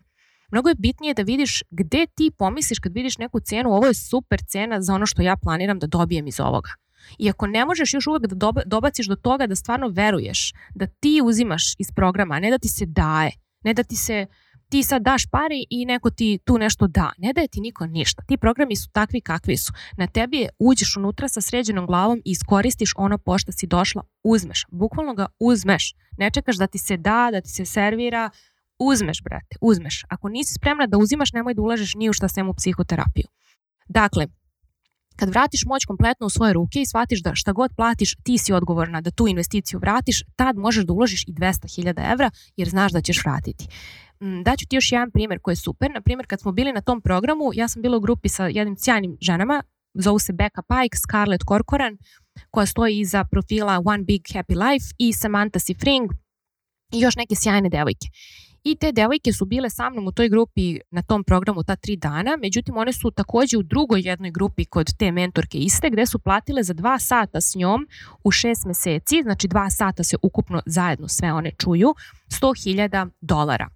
Mnogo 0.52 0.70
je 0.70 0.76
bitnije 0.76 1.14
da 1.14 1.22
vidiš 1.22 1.64
gde 1.70 2.06
ti 2.16 2.32
pomisliš 2.38 2.80
kad 2.80 2.94
vidiš 2.94 3.18
neku 3.18 3.40
cenu, 3.40 3.70
ovo 3.70 3.88
je 3.88 3.94
super 3.94 4.42
cena 4.48 4.82
za 4.82 4.94
ono 4.94 5.06
što 5.06 5.22
ja 5.22 5.38
planiram 5.38 5.80
da 5.80 5.88
dobijem 5.88 6.28
iz 6.28 6.40
ovoga. 6.40 6.70
I 7.18 7.30
ako 7.30 7.48
ne 7.48 7.66
možeš 7.66 7.94
još 7.94 8.08
uvek 8.08 8.22
da 8.28 8.52
dobaciš 8.66 9.08
do 9.08 9.16
toga 9.16 9.48
da 9.48 9.56
stvarno 9.56 9.88
veruješ 9.88 10.54
da 10.76 10.88
ti 10.88 11.22
uzimaš 11.24 11.64
iz 11.80 11.92
programa, 11.96 12.36
a 12.36 12.40
ne 12.40 12.52
da 12.52 12.58
ti 12.58 12.68
se 12.68 12.86
daje, 12.86 13.32
ne 13.64 13.74
da 13.74 13.84
ti 13.84 13.96
se 13.96 14.26
ti 14.70 14.84
sad 14.84 15.02
daš 15.02 15.26
pari 15.32 15.66
i 15.70 15.86
neko 15.86 16.10
ti 16.10 16.40
tu 16.46 16.58
nešto 16.58 16.88
da. 16.88 17.12
Ne 17.18 17.34
daje 17.34 17.48
ti 17.48 17.62
niko 17.62 17.86
ništa. 17.86 18.24
Ti 18.28 18.38
programi 18.38 18.76
su 18.76 18.90
takvi 18.92 19.22
kakvi 19.22 19.58
su. 19.58 19.74
Na 19.98 20.08
tebi 20.08 20.38
je 20.38 20.50
uđeš 20.60 20.98
unutra 20.98 21.28
sa 21.28 21.42
sređenom 21.42 21.86
glavom 21.86 22.18
i 22.26 22.32
iskoristiš 22.32 22.94
ono 22.96 23.18
pošto 23.18 23.52
si 23.52 23.68
došla, 23.68 24.04
uzmeš. 24.24 24.66
Bukvalno 24.72 25.14
ga 25.14 25.28
uzmeš. 25.40 25.94
Ne 26.18 26.30
čekaš 26.30 26.58
da 26.58 26.68
ti 26.68 26.78
se 26.78 26.98
da, 26.98 27.30
da 27.32 27.42
ti 27.42 27.50
se 27.50 27.66
servira. 27.66 28.30
Uzmeš, 28.80 29.24
brate, 29.24 29.56
uzmeš. 29.62 30.04
Ako 30.10 30.30
nisi 30.30 30.54
spremna 30.54 30.88
da 30.88 30.98
uzimaš, 30.98 31.34
nemoj 31.34 31.54
da 31.54 31.62
ulažeš 31.62 31.96
ni 31.96 32.10
u 32.10 32.14
šta 32.14 32.28
sem 32.28 32.50
u 32.50 32.54
psihoterapiju. 32.54 33.28
Dakle, 33.88 34.28
kad 35.18 35.30
vratiš 35.30 35.66
moć 35.66 35.86
kompletno 35.86 36.26
u 36.28 36.30
svoje 36.30 36.54
ruke 36.54 36.82
i 36.82 36.86
shvatiš 36.86 37.24
da 37.24 37.36
šta 37.36 37.52
god 37.52 37.72
platiš, 37.76 38.16
ti 38.24 38.38
si 38.38 38.54
odgovorna 38.54 39.02
da 39.02 39.12
tu 39.12 39.28
investiciju 39.28 39.80
vratiš, 39.80 40.24
tad 40.36 40.58
možeš 40.58 40.86
da 40.86 40.94
uložiš 40.94 41.24
i 41.28 41.34
200.000 41.34 42.12
evra 42.12 42.30
jer 42.58 42.70
znaš 42.70 42.92
da 42.92 43.02
ćeš 43.02 43.24
vratiti. 43.26 43.68
Mm, 44.22 44.44
daću 44.44 44.66
ti 44.68 44.76
još 44.76 44.92
jedan 44.92 45.12
primjer 45.12 45.40
koji 45.42 45.52
je 45.52 45.56
super. 45.56 45.92
Na 45.92 46.02
primjer, 46.02 46.28
kad 46.28 46.42
smo 46.42 46.52
bili 46.52 46.74
na 46.74 46.82
tom 46.82 47.02
programu, 47.02 47.52
ja 47.54 47.68
sam 47.68 47.82
bila 47.82 47.98
u 47.98 48.02
grupi 48.02 48.30
sa 48.30 48.48
jednim 48.48 48.78
sjajnim 48.78 49.18
ženama, 49.22 49.64
zovu 49.94 50.20
se 50.20 50.34
Becca 50.34 50.62
Pike, 50.62 50.98
Scarlett 50.98 51.44
Corcoran, 51.48 51.98
koja 52.52 52.66
stoji 52.66 53.00
iza 53.00 53.24
profila 53.32 53.82
One 53.86 54.04
Big 54.04 54.22
Happy 54.22 54.72
Life 54.72 54.86
i 54.98 55.14
Samantha 55.14 55.60
Sifring 55.60 56.12
i 56.94 57.00
još 57.00 57.16
neke 57.16 57.36
sjajne 57.36 57.70
devojke. 57.70 58.08
I 58.64 58.76
te 58.76 58.92
devojke 58.92 59.34
su 59.34 59.46
bile 59.46 59.70
sa 59.70 59.90
mnom 59.90 60.08
u 60.08 60.12
toj 60.12 60.30
grupi 60.30 60.80
na 60.92 61.02
tom 61.02 61.24
programu 61.24 61.64
ta 61.64 61.76
tri 61.76 61.96
dana, 61.96 62.38
međutim 62.42 62.78
one 62.78 62.94
su 62.94 63.12
takođe 63.12 63.58
u 63.58 63.64
drugoj 63.64 64.02
jednoj 64.02 64.32
grupi 64.32 64.66
kod 64.66 64.98
te 64.98 65.12
mentorke 65.12 65.58
iste, 65.58 65.90
gde 65.90 66.06
su 66.06 66.20
platile 66.20 66.64
za 66.64 66.74
dva 66.74 67.00
sata 67.00 67.42
s 67.42 67.56
njom 67.56 67.88
u 68.24 68.32
šest 68.32 68.66
meseci, 68.66 69.22
znači 69.24 69.48
dva 69.48 69.70
sata 69.70 70.04
se 70.04 70.16
ukupno 70.22 70.62
zajedno 70.66 71.08
sve 71.08 71.34
one 71.34 71.52
čuju, 71.52 71.96
100.000 72.30 73.10
dolara. 73.22 73.70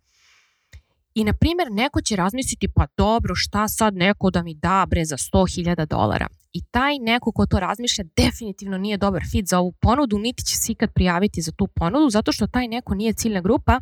I, 1.13 1.23
na 1.23 1.33
primjer, 1.33 1.71
neko 1.71 2.01
će 2.01 2.15
razmisliti, 2.15 2.67
pa 2.75 2.85
dobro, 2.97 3.35
šta 3.35 3.67
sad 3.67 3.95
neko 3.95 4.29
da 4.29 4.43
mi 4.43 4.55
da 4.55 4.85
bre 4.89 5.05
za 5.05 5.17
100.000 5.17 5.85
dolara? 5.85 6.27
I 6.53 6.61
taj 6.61 6.99
neko 6.99 7.31
ko 7.31 7.45
to 7.45 7.59
razmišlja 7.59 8.05
definitivno 8.15 8.77
nije 8.77 8.97
dobar 8.97 9.21
fit 9.31 9.47
za 9.47 9.59
ovu 9.59 9.71
ponudu, 9.71 10.17
niti 10.17 10.45
će 10.45 10.55
se 10.55 10.71
ikad 10.71 10.93
prijaviti 10.93 11.41
za 11.41 11.51
tu 11.51 11.67
ponudu, 11.67 12.09
zato 12.09 12.31
što 12.31 12.47
taj 12.47 12.67
neko 12.67 12.95
nije 12.95 13.13
ciljna 13.13 13.41
grupa, 13.41 13.79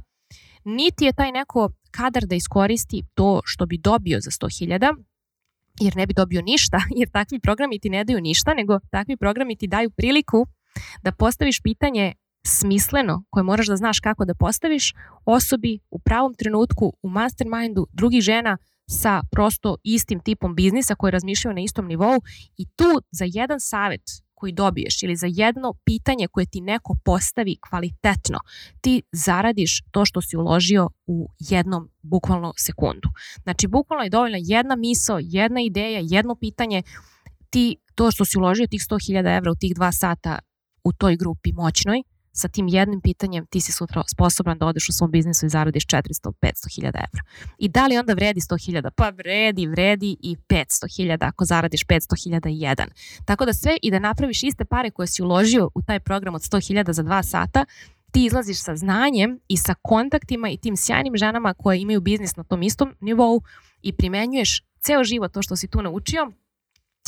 niti 0.63 1.06
je 1.06 1.13
taj 1.13 1.32
neko 1.32 1.70
kadar 1.92 2.25
da 2.25 2.36
iskoristi 2.36 3.04
to 3.13 3.42
što 3.46 3.66
bi 3.66 3.78
dobio 3.78 4.20
za 4.22 4.32
100.000, 4.32 4.96
jer 5.82 5.96
ne 5.96 6.08
bi 6.08 6.13
dobio 6.13 6.42
ništa, 6.42 6.78
jer 7.00 7.10
takvi 7.10 7.39
programi 7.39 7.80
ti 7.80 7.89
ne 7.89 8.04
daju 8.04 8.22
ništa, 8.22 8.54
nego 8.54 8.80
takvi 8.92 9.18
programi 9.18 9.56
ti 9.56 9.68
daju 9.68 9.89
priliku 9.89 10.48
da 11.04 11.12
postaviš 11.12 11.62
pitanje 11.62 12.13
smisleno 12.46 13.24
koje 13.30 13.44
moraš 13.44 13.68
da 13.68 13.75
znaš 13.75 14.00
kako 14.00 14.25
da 14.25 14.36
postaviš 14.36 14.94
osobi 15.25 15.80
u 15.89 16.00
pravom 16.00 16.34
trenutku 16.34 16.94
u 17.01 17.10
mastermindu 17.10 17.88
drugih 17.94 18.22
žena 18.22 18.58
sa 18.89 19.22
prosto 19.32 19.78
istim 19.84 20.20
tipom 20.20 20.56
biznisa 20.56 20.96
koji 20.96 21.12
razmišljaju 21.12 21.56
na 21.56 21.62
istom 21.62 21.88
nivou 21.88 22.22
i 22.58 22.66
tu 22.66 23.01
za 23.12 23.25
jedan 23.28 23.60
savet 23.60 24.01
koji 24.39 24.51
dobiješ 24.51 25.03
ili 25.03 25.15
za 25.15 25.27
jedno 25.29 25.74
pitanje 25.86 26.27
koje 26.27 26.46
ti 26.46 26.62
neko 26.62 26.96
postavi 27.05 27.55
kvalitetno, 27.69 28.39
ti 28.81 29.01
zaradiš 29.12 29.81
to 29.91 30.05
što 30.05 30.22
si 30.22 30.38
uložio 30.38 30.89
u 31.08 31.29
jednom 31.39 31.89
bukvalno 32.01 32.53
sekundu. 32.58 33.10
Znači, 33.43 33.67
bukvalno 33.67 34.03
je 34.03 34.10
dovoljna 34.10 34.38
jedna 34.41 34.75
misao, 34.75 35.19
jedna 35.22 35.62
ideja, 35.62 36.01
jedno 36.03 36.36
pitanje, 36.36 36.84
ti 37.50 37.77
to 37.96 38.12
što 38.12 38.25
si 38.25 38.38
uložio 38.38 38.67
tih 38.67 38.81
100.000 38.81 39.38
evra 39.38 39.51
u 39.51 39.55
tih 39.55 39.75
dva 39.75 39.91
sata 39.91 40.39
u 40.84 40.93
toj 40.93 41.15
grupi 41.15 41.53
moćnoj, 41.53 42.03
sa 42.31 42.48
tim 42.48 42.67
jednim 42.67 43.01
pitanjem 43.01 43.45
ti 43.45 43.62
si 43.62 43.71
sutra 43.71 44.03
sposoban 44.07 44.57
da 44.57 44.65
odeš 44.65 44.89
u 44.89 44.93
svom 44.93 45.12
biznisu 45.12 45.45
i 45.45 45.50
zaradiš 45.50 45.86
400-500 45.86 46.75
hiljada 46.75 47.00
evra. 47.00 47.24
I 47.57 47.69
da 47.69 47.88
li 47.88 47.98
onda 47.98 48.13
vredi 48.13 48.39
100 48.39 48.65
hiljada? 48.65 48.91
Pa 48.91 49.09
vredi, 49.09 49.67
vredi 49.67 50.17
i 50.21 50.36
500 50.50 50.98
hiljada 50.98 51.25
ako 51.25 51.45
zaradiš 51.45 51.86
500 51.86 52.24
hiljada 52.24 52.50
i 52.50 52.59
jedan. 52.59 52.89
Tako 53.25 53.45
da 53.45 53.53
sve 53.53 53.77
i 53.81 53.91
da 53.91 54.00
napraviš 54.00 54.43
iste 54.43 54.65
pare 54.65 54.91
koje 54.91 55.07
si 55.07 55.24
uložio 55.24 55.69
u 55.75 55.81
taj 55.81 56.00
program 56.00 56.36
od 56.36 56.41
100 56.41 56.67
hiljada 56.67 56.93
za 56.93 57.03
dva 57.03 57.24
sata, 57.24 57.65
ti 58.12 58.25
izlaziš 58.25 58.63
sa 58.63 58.75
znanjem 58.75 59.39
i 59.48 59.57
sa 59.57 59.75
kontaktima 59.81 60.50
i 60.50 60.57
tim 60.57 60.77
sjajnim 60.77 61.17
ženama 61.17 61.53
koje 61.53 61.79
imaju 61.79 62.01
biznis 62.01 62.36
na 62.36 62.43
tom 62.43 62.63
istom 62.63 62.95
nivou 63.00 63.41
i 63.81 63.93
primenjuješ 63.93 64.63
ceo 64.81 65.03
život 65.03 65.33
to 65.33 65.41
što 65.41 65.55
si 65.55 65.67
tu 65.67 65.81
naučio 65.81 66.31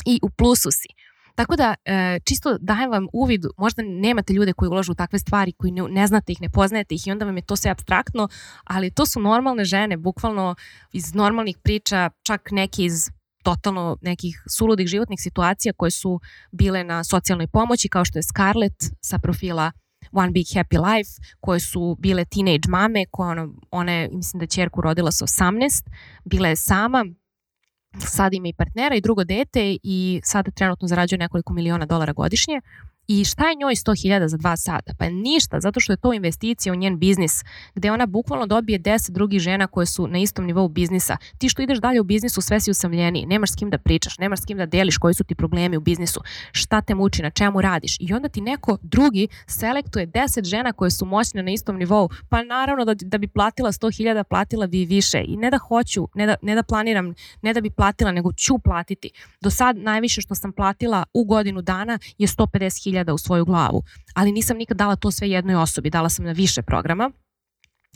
i 0.06 0.20
u 0.22 0.30
plusu 0.30 0.70
si. 0.70 0.88
Tako 1.34 1.56
da, 1.56 1.74
e, 1.84 2.18
čisto 2.24 2.58
dajem 2.60 2.90
vam 2.90 3.06
uvid, 3.12 3.44
možda 3.58 3.82
nemate 3.82 4.32
ljude 4.32 4.52
koji 4.52 4.68
ulažu 4.68 4.92
u 4.92 4.94
takve 4.94 5.18
stvari, 5.18 5.52
koji 5.52 5.72
ne, 5.72 5.82
ne 5.82 6.06
znate 6.06 6.32
ih, 6.32 6.40
ne 6.40 6.48
poznajete 6.48 6.94
ih 6.94 7.06
i 7.06 7.10
onda 7.10 7.24
vam 7.24 7.36
je 7.36 7.42
to 7.42 7.56
sve 7.56 7.70
abstraktno, 7.70 8.28
ali 8.64 8.90
to 8.90 9.06
su 9.06 9.20
normalne 9.20 9.64
žene, 9.64 9.96
bukvalno 9.96 10.54
iz 10.92 11.14
normalnih 11.14 11.58
priča, 11.62 12.10
čak 12.22 12.48
neke 12.50 12.84
iz 12.84 13.10
totalno 13.42 13.96
nekih 14.00 14.42
suludih 14.48 14.86
životnih 14.86 15.20
situacija 15.20 15.72
koje 15.72 15.90
su 15.90 16.20
bile 16.52 16.84
na 16.84 17.04
socijalnoj 17.04 17.46
pomoći, 17.46 17.88
kao 17.88 18.04
što 18.04 18.18
je 18.18 18.22
Scarlett 18.22 18.84
sa 19.00 19.18
profila 19.18 19.72
One 20.12 20.30
Big 20.30 20.46
Happy 20.46 20.94
Life, 20.94 21.10
koje 21.40 21.60
su 21.60 21.96
bile 21.98 22.24
teenage 22.24 22.68
mame, 22.68 23.04
koja 23.10 23.30
ona, 23.30 23.48
ona 23.70 23.92
je, 23.92 24.08
mislim 24.12 24.40
da 24.40 24.46
čerku 24.46 24.80
rodila 24.80 25.10
sa 25.10 25.26
18, 25.26 25.88
bila 26.24 26.48
je 26.48 26.56
sama, 26.56 27.04
sad 27.98 28.34
ima 28.34 28.48
i 28.48 28.52
partnera 28.52 28.96
i 28.96 29.00
drugo 29.00 29.24
dete 29.24 29.76
i 29.82 30.20
sada 30.24 30.50
trenutno 30.50 30.88
zarađuje 30.88 31.18
nekoliko 31.18 31.52
miliona 31.52 31.86
dolara 31.86 32.12
godišnje 32.12 32.60
I 33.08 33.24
šta 33.24 33.48
je 33.48 33.54
njoj 33.54 33.74
100.000 33.74 34.26
za 34.26 34.36
dva 34.36 34.56
sata? 34.56 34.92
Pa 34.98 35.08
ništa, 35.08 35.60
zato 35.60 35.80
što 35.80 35.92
je 35.92 35.96
to 35.96 36.12
investicija 36.12 36.72
u 36.72 36.76
njen 36.76 36.98
biznis, 36.98 37.44
gde 37.74 37.90
ona 37.90 38.06
bukvalno 38.06 38.46
dobije 38.46 38.78
10 38.78 39.10
drugih 39.10 39.40
žena 39.40 39.66
koje 39.66 39.86
su 39.86 40.06
na 40.06 40.18
istom 40.18 40.46
nivou 40.46 40.68
biznisa. 40.68 41.16
Ti 41.38 41.48
što 41.48 41.62
ideš 41.62 41.78
dalje 41.78 42.00
u 42.00 42.04
biznisu, 42.04 42.40
sve 42.40 42.60
si 42.60 42.70
usamljeniji, 42.70 43.26
nemaš 43.26 43.52
s 43.52 43.56
kim 43.56 43.70
da 43.70 43.78
pričaš, 43.78 44.18
nemaš 44.18 44.40
s 44.40 44.44
kim 44.44 44.58
da 44.58 44.66
deliš 44.66 44.98
koji 44.98 45.14
su 45.14 45.24
ti 45.24 45.34
problemi 45.34 45.76
u 45.76 45.80
biznisu, 45.80 46.20
šta 46.52 46.80
te 46.80 46.94
muči, 46.94 47.22
na 47.22 47.30
čemu 47.30 47.60
radiš. 47.60 47.96
I 48.00 48.14
onda 48.14 48.28
ti 48.28 48.40
neko 48.40 48.78
drugi 48.82 49.28
selektuje 49.46 50.06
10 50.06 50.44
žena 50.44 50.72
koje 50.72 50.90
su 50.90 51.06
moćne 51.06 51.42
na 51.42 51.50
istom 51.50 51.76
nivou, 51.76 52.08
pa 52.28 52.42
naravno 52.42 52.84
da, 52.84 52.94
da 52.94 53.18
bi 53.18 53.28
platila 53.28 53.72
100.000, 53.72 54.22
platila 54.24 54.66
bi 54.66 54.84
više. 54.84 55.24
I 55.26 55.36
ne 55.36 55.50
da 55.50 55.58
hoću, 55.58 56.08
ne 56.14 56.26
da, 56.26 56.34
ne 56.42 56.54
da 56.54 56.62
planiram, 56.62 57.14
ne 57.42 57.52
da 57.52 57.60
bi 57.60 57.70
platila, 57.70 58.12
nego 58.12 58.32
ću 58.32 58.58
platiti. 58.58 59.10
Do 59.40 59.50
sad 59.50 59.76
najviše 59.76 60.20
što 60.20 60.34
sam 60.34 60.52
platila 60.52 61.04
u 61.14 61.24
godinu 61.24 61.62
dana 61.62 61.98
je 62.18 62.26
150.000 62.26 62.91
hiljada 62.92 63.14
u 63.14 63.18
svoju 63.18 63.44
glavu, 63.44 63.82
ali 64.14 64.32
nisam 64.32 64.56
nikad 64.56 64.76
dala 64.76 64.96
to 64.96 65.10
sve 65.10 65.30
jednoj 65.30 65.54
osobi, 65.54 65.90
dala 65.90 66.08
sam 66.08 66.24
na 66.24 66.32
više 66.32 66.62
programa, 66.62 67.10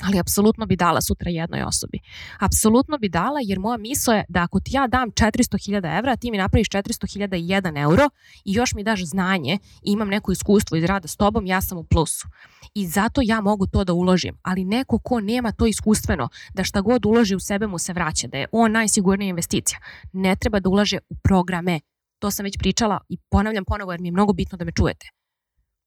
ali 0.03 0.19
apsolutno 0.19 0.67
bi 0.67 0.77
dala 0.77 1.01
sutra 1.01 1.31
jednoj 1.31 1.63
osobi. 1.63 1.99
Apsolutno 2.41 2.99
bi 2.99 3.09
dala 3.09 3.39
jer 3.43 3.59
moja 3.59 3.79
misla 3.79 4.15
je 4.15 4.25
da 4.29 4.43
ako 4.43 4.61
ti 4.61 4.71
ja 4.75 4.87
dam 4.87 5.11
400.000 5.11 5.99
evra, 5.99 6.17
ti 6.17 6.31
mi 6.31 6.37
napraviš 6.37 6.69
400.001 6.69 7.83
euro 7.83 8.11
i 8.45 8.53
još 8.53 8.75
mi 8.75 8.85
daš 8.85 9.05
znanje 9.05 9.59
i 9.83 9.93
imam 9.93 10.09
neko 10.09 10.33
iskustvo 10.33 10.77
iz 10.77 10.85
rada 10.85 11.09
s 11.09 11.17
tobom, 11.17 11.47
ja 11.47 11.61
sam 11.61 11.79
u 11.79 11.85
plusu. 11.85 12.29
I 12.75 12.87
zato 12.87 13.21
ja 13.25 13.41
mogu 13.41 13.67
to 13.67 13.85
da 13.85 13.93
uložim. 13.93 14.39
Ali 14.43 14.65
neko 14.65 14.99
ko 14.99 15.21
nema 15.21 15.53
to 15.53 15.67
iskustveno, 15.67 16.29
da 16.55 16.65
šta 16.65 16.81
god 16.81 17.07
uloži 17.07 17.35
u 17.35 17.41
sebe 17.41 17.67
mu 17.67 17.79
se 17.79 17.93
vraća, 17.93 18.29
da 18.29 18.39
je 18.39 18.47
on 18.53 18.73
najsigurnija 18.73 19.29
investicija, 19.29 19.79
ne 20.13 20.37
treba 20.37 20.61
da 20.61 20.69
ulaže 20.69 20.99
u 21.09 21.15
programe 21.25 21.81
To 22.27 22.31
sam 22.31 22.45
već 22.45 22.59
pričala 22.59 22.99
i 23.09 23.19
ponavljam 23.31 23.65
ponovo 23.65 23.93
jer 23.93 24.01
mi 24.01 24.09
je 24.09 24.13
mnogo 24.13 24.33
bitno 24.33 24.59
da 24.59 24.65
me 24.65 24.73
čujete. 24.73 25.07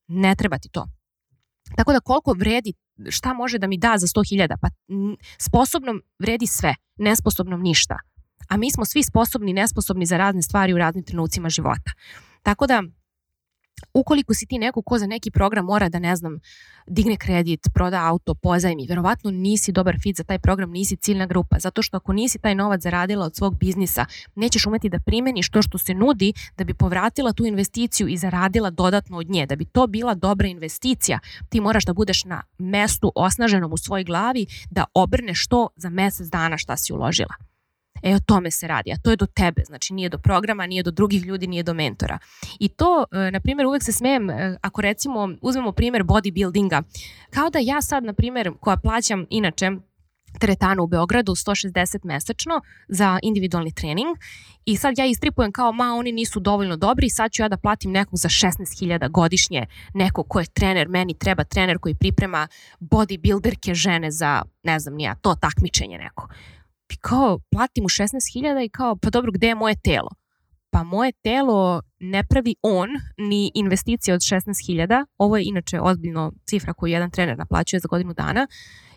Ne 0.08 0.36
treba 0.36 0.58
ti 0.58 0.70
to. 0.72 0.86
Tako 1.76 1.94
da 1.94 2.00
koliko 2.00 2.34
vredi, 2.34 2.74
šta 3.10 3.34
može 3.34 3.58
da 3.58 3.68
mi 3.68 3.78
da 3.78 3.98
za 3.98 4.08
100.000? 4.08 4.56
Pa 4.62 4.68
sposobnom 5.38 6.02
vredi 6.20 6.48
sve, 6.48 6.76
nesposobnom 6.98 7.62
ništa. 7.62 7.98
A 8.50 8.58
mi 8.58 8.72
smo 8.72 8.86
svi 8.86 9.04
sposobni 9.04 9.52
i 9.52 9.54
nesposobni 9.54 10.06
za 10.06 10.18
razne 10.18 10.42
stvari 10.42 10.74
u 10.74 10.78
raznim 10.78 11.04
trenucima 11.04 11.50
života. 11.50 11.92
Tako 12.44 12.68
da 12.68 12.84
ukoliko 13.94 14.34
si 14.34 14.46
ti 14.46 14.58
neko 14.58 14.82
ko 14.82 14.98
za 14.98 15.08
neki 15.08 15.32
program 15.32 15.66
mora 15.66 15.90
da, 15.90 16.00
ne 16.00 16.16
znam, 16.16 16.40
digne 16.88 17.18
kredit, 17.18 17.68
proda 17.74 18.06
auto, 18.06 18.36
pozajmi, 18.36 18.86
verovatno 18.90 19.32
nisi 19.32 19.72
dobar 19.72 19.96
fit 20.02 20.18
za 20.18 20.24
taj 20.24 20.40
program, 20.40 20.72
nisi 20.72 20.96
ciljna 20.96 21.26
grupa, 21.26 21.60
zato 21.60 21.82
što 21.82 21.98
ako 21.98 22.14
nisi 22.14 22.40
taj 22.40 22.56
novac 22.56 22.82
zaradila 22.82 23.26
od 23.26 23.36
svog 23.36 23.58
biznisa, 23.58 24.06
nećeš 24.36 24.66
umeti 24.66 24.90
da 24.90 25.00
primeniš 25.00 25.50
to 25.50 25.62
što 25.62 25.78
se 25.78 25.94
nudi 25.94 26.34
da 26.58 26.64
bi 26.64 26.74
povratila 26.74 27.34
tu 27.34 27.46
investiciju 27.46 28.08
i 28.08 28.18
zaradila 28.18 28.70
dodatno 28.70 29.18
od 29.18 29.30
nje. 29.30 29.46
Da 29.46 29.56
bi 29.56 29.66
to 29.66 29.88
bila 29.88 30.14
dobra 30.16 30.48
investicija, 30.48 31.20
ti 31.50 31.62
moraš 31.62 31.86
da 31.86 31.94
budeš 31.94 32.26
na 32.26 32.44
mestu 32.58 33.12
osnaženom 33.16 33.74
u 33.74 33.78
svojoj 33.78 34.04
glavi 34.04 34.46
da 34.70 34.86
obrneš 34.94 35.48
to 35.48 35.68
za 35.76 35.90
mesec 35.90 36.28
dana 36.28 36.58
šta 36.58 36.78
si 36.78 36.94
uložila. 36.94 37.49
E 38.04 38.16
o 38.16 38.20
tome 38.20 38.52
se 38.52 38.68
radi, 38.68 38.92
a 38.92 38.98
to 38.98 39.10
je 39.10 39.16
do 39.16 39.26
tebe, 39.26 39.62
znači 39.66 39.94
nije 39.94 40.10
do 40.10 40.18
programa, 40.18 40.66
nije 40.66 40.84
do 40.84 40.92
drugih 40.92 41.26
ljudi, 41.26 41.48
nije 41.48 41.64
do 41.64 41.74
mentora. 41.74 42.20
I 42.60 42.70
to, 42.70 43.06
e, 43.12 43.32
na 43.32 43.40
primjer, 43.40 43.68
uvek 43.68 43.84
se 43.84 43.92
smejem, 43.92 44.30
e, 44.30 44.58
ako 44.62 44.82
recimo 44.82 45.30
uzmemo 45.42 45.72
primjer 45.72 46.04
bodybuildinga, 46.04 46.84
kao 47.30 47.50
da 47.50 47.60
ja 47.62 47.82
sad, 47.82 48.04
na 48.04 48.14
primjer, 48.14 48.52
koja 48.60 48.78
plaćam 48.78 49.26
inače 49.30 49.72
teretanu 50.40 50.84
u 50.84 50.88
Beogradu 50.88 51.32
160 51.32 52.00
mesečno 52.04 52.62
za 52.88 53.20
individualni 53.24 53.74
trening 53.74 54.18
i 54.66 54.78
sad 54.78 54.98
ja 54.98 55.06
istripujem 55.06 55.52
kao 55.52 55.72
ma 55.72 55.96
oni 55.96 56.12
nisu 56.12 56.40
dovoljno 56.40 56.78
dobri 56.78 57.08
i 57.08 57.10
sad 57.10 57.32
ću 57.32 57.42
ja 57.42 57.50
da 57.50 57.58
platim 57.58 57.92
nekog 57.92 58.18
za 58.18 58.30
16.000 58.30 59.10
godišnje 59.10 59.66
nekog 59.94 60.28
ko 60.28 60.40
je 60.40 60.46
trener, 60.46 60.88
meni 60.88 61.14
treba 61.14 61.44
trener 61.44 61.78
koji 61.78 61.96
priprema 61.96 62.48
bodybuilderke 62.80 63.74
žene 63.74 64.12
za 64.12 64.42
ne 64.64 64.80
znam 64.80 64.96
nija, 64.96 65.16
to 65.16 65.36
takmičenje 65.36 65.98
neko 65.98 66.28
i 66.90 66.96
kao 67.02 67.40
platim 67.52 67.82
mu 67.82 67.90
16.000 67.90 68.66
i 68.66 68.70
kao 68.70 68.96
pa 68.96 69.10
dobro 69.10 69.32
gde 69.32 69.48
je 69.48 69.56
moje 69.56 69.76
telo? 69.84 70.10
Pa 70.72 70.84
moje 70.84 71.12
telo 71.12 71.82
ne 72.00 72.24
pravi 72.24 72.56
on 72.62 72.90
ni 73.18 73.52
investicije 73.54 74.14
od 74.14 74.20
16.000, 74.20 75.06
ovo 75.18 75.38
je 75.38 75.44
inače 75.46 75.82
ozbiljno 75.82 76.34
cifra 76.46 76.74
koju 76.74 76.92
jedan 76.92 77.12
trener 77.12 77.38
naplaćuje 77.38 77.80
za 77.80 77.88
godinu 77.88 78.14
dana, 78.14 78.48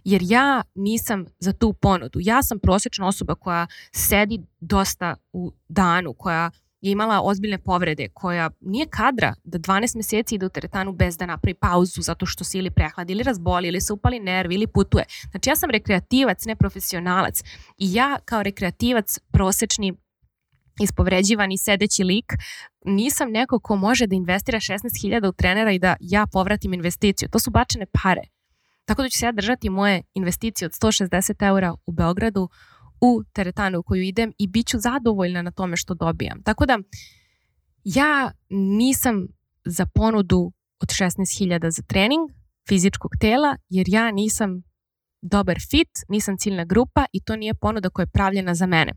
jer 0.04 0.20
ja 0.24 0.62
nisam 0.74 1.26
za 1.38 1.52
tu 1.52 1.72
ponudu. 1.72 2.18
Ja 2.22 2.42
sam 2.42 2.58
prosječna 2.58 3.06
osoba 3.06 3.34
koja 3.34 3.66
sedi 3.92 4.40
dosta 4.60 5.16
u 5.32 5.52
danu, 5.68 6.14
koja 6.14 6.50
je 6.82 6.92
imala 6.92 7.20
ozbiljne 7.22 7.58
povrede, 7.58 8.08
koja 8.14 8.50
nije 8.60 8.86
kadra 8.86 9.34
da 9.44 9.58
12 9.58 9.96
meseci 9.96 10.34
ide 10.34 10.46
u 10.46 10.48
teretanu 10.48 10.92
bez 10.92 11.16
da 11.16 11.26
napravi 11.26 11.54
pauzu 11.54 12.02
zato 12.02 12.26
što 12.26 12.44
se 12.44 12.58
ili 12.58 12.70
prehladi 12.70 13.12
ili 13.12 13.22
razboli 13.22 13.68
ili 13.68 13.80
se 13.80 13.92
upali 13.92 14.20
nerv 14.20 14.52
ili 14.52 14.66
putuje. 14.66 15.04
Znači 15.30 15.50
ja 15.50 15.56
sam 15.56 15.70
rekreativac, 15.70 16.44
ne 16.44 16.56
profesionalac 16.56 17.40
i 17.78 17.94
ja 17.94 18.18
kao 18.24 18.42
rekreativac 18.42 19.18
prosečni 19.32 19.94
ispovređivani 20.80 21.58
sedeći 21.58 22.04
lik, 22.04 22.32
nisam 22.84 23.30
neko 23.30 23.60
ko 23.60 23.76
može 23.76 24.06
da 24.06 24.14
investira 24.14 24.60
16.000 24.60 25.28
u 25.28 25.32
trenera 25.32 25.72
i 25.72 25.78
da 25.78 25.96
ja 26.00 26.26
povratim 26.32 26.74
investiciju. 26.74 27.28
To 27.28 27.38
su 27.38 27.50
bačene 27.50 27.86
pare. 28.02 28.22
Tako 28.84 29.02
da 29.02 29.08
ću 29.08 29.18
se 29.18 29.26
ja 29.26 29.32
držati 29.32 29.70
moje 29.70 30.02
investicije 30.14 30.66
od 30.66 30.72
160 30.72 31.46
eura 31.46 31.74
u 31.86 31.92
Beogradu 31.92 32.48
u 33.02 33.22
teretanu 33.32 33.78
u 33.78 33.82
koju 33.82 34.02
idem 34.02 34.32
i 34.38 34.48
bit 34.48 34.66
ću 34.66 34.78
zadovoljna 34.78 35.42
na 35.42 35.50
tome 35.50 35.76
što 35.76 35.94
dobijam. 35.94 36.42
Tako 36.42 36.66
da 36.66 36.78
ja 37.84 38.32
nisam 38.50 39.26
za 39.64 39.86
ponudu 39.94 40.52
od 40.80 40.88
16.000 40.88 41.70
za 41.70 41.82
trening 41.82 42.30
fizičkog 42.68 43.10
tela, 43.20 43.56
jer 43.68 43.86
ja 43.88 44.10
nisam 44.10 44.62
dobar 45.22 45.58
fit, 45.70 45.88
nisam 46.08 46.38
ciljna 46.38 46.64
grupa 46.64 47.04
i 47.12 47.20
to 47.20 47.36
nije 47.36 47.54
ponuda 47.54 47.90
koja 47.90 48.02
je 48.02 48.10
pravljena 48.12 48.54
za 48.54 48.66
mene. 48.66 48.92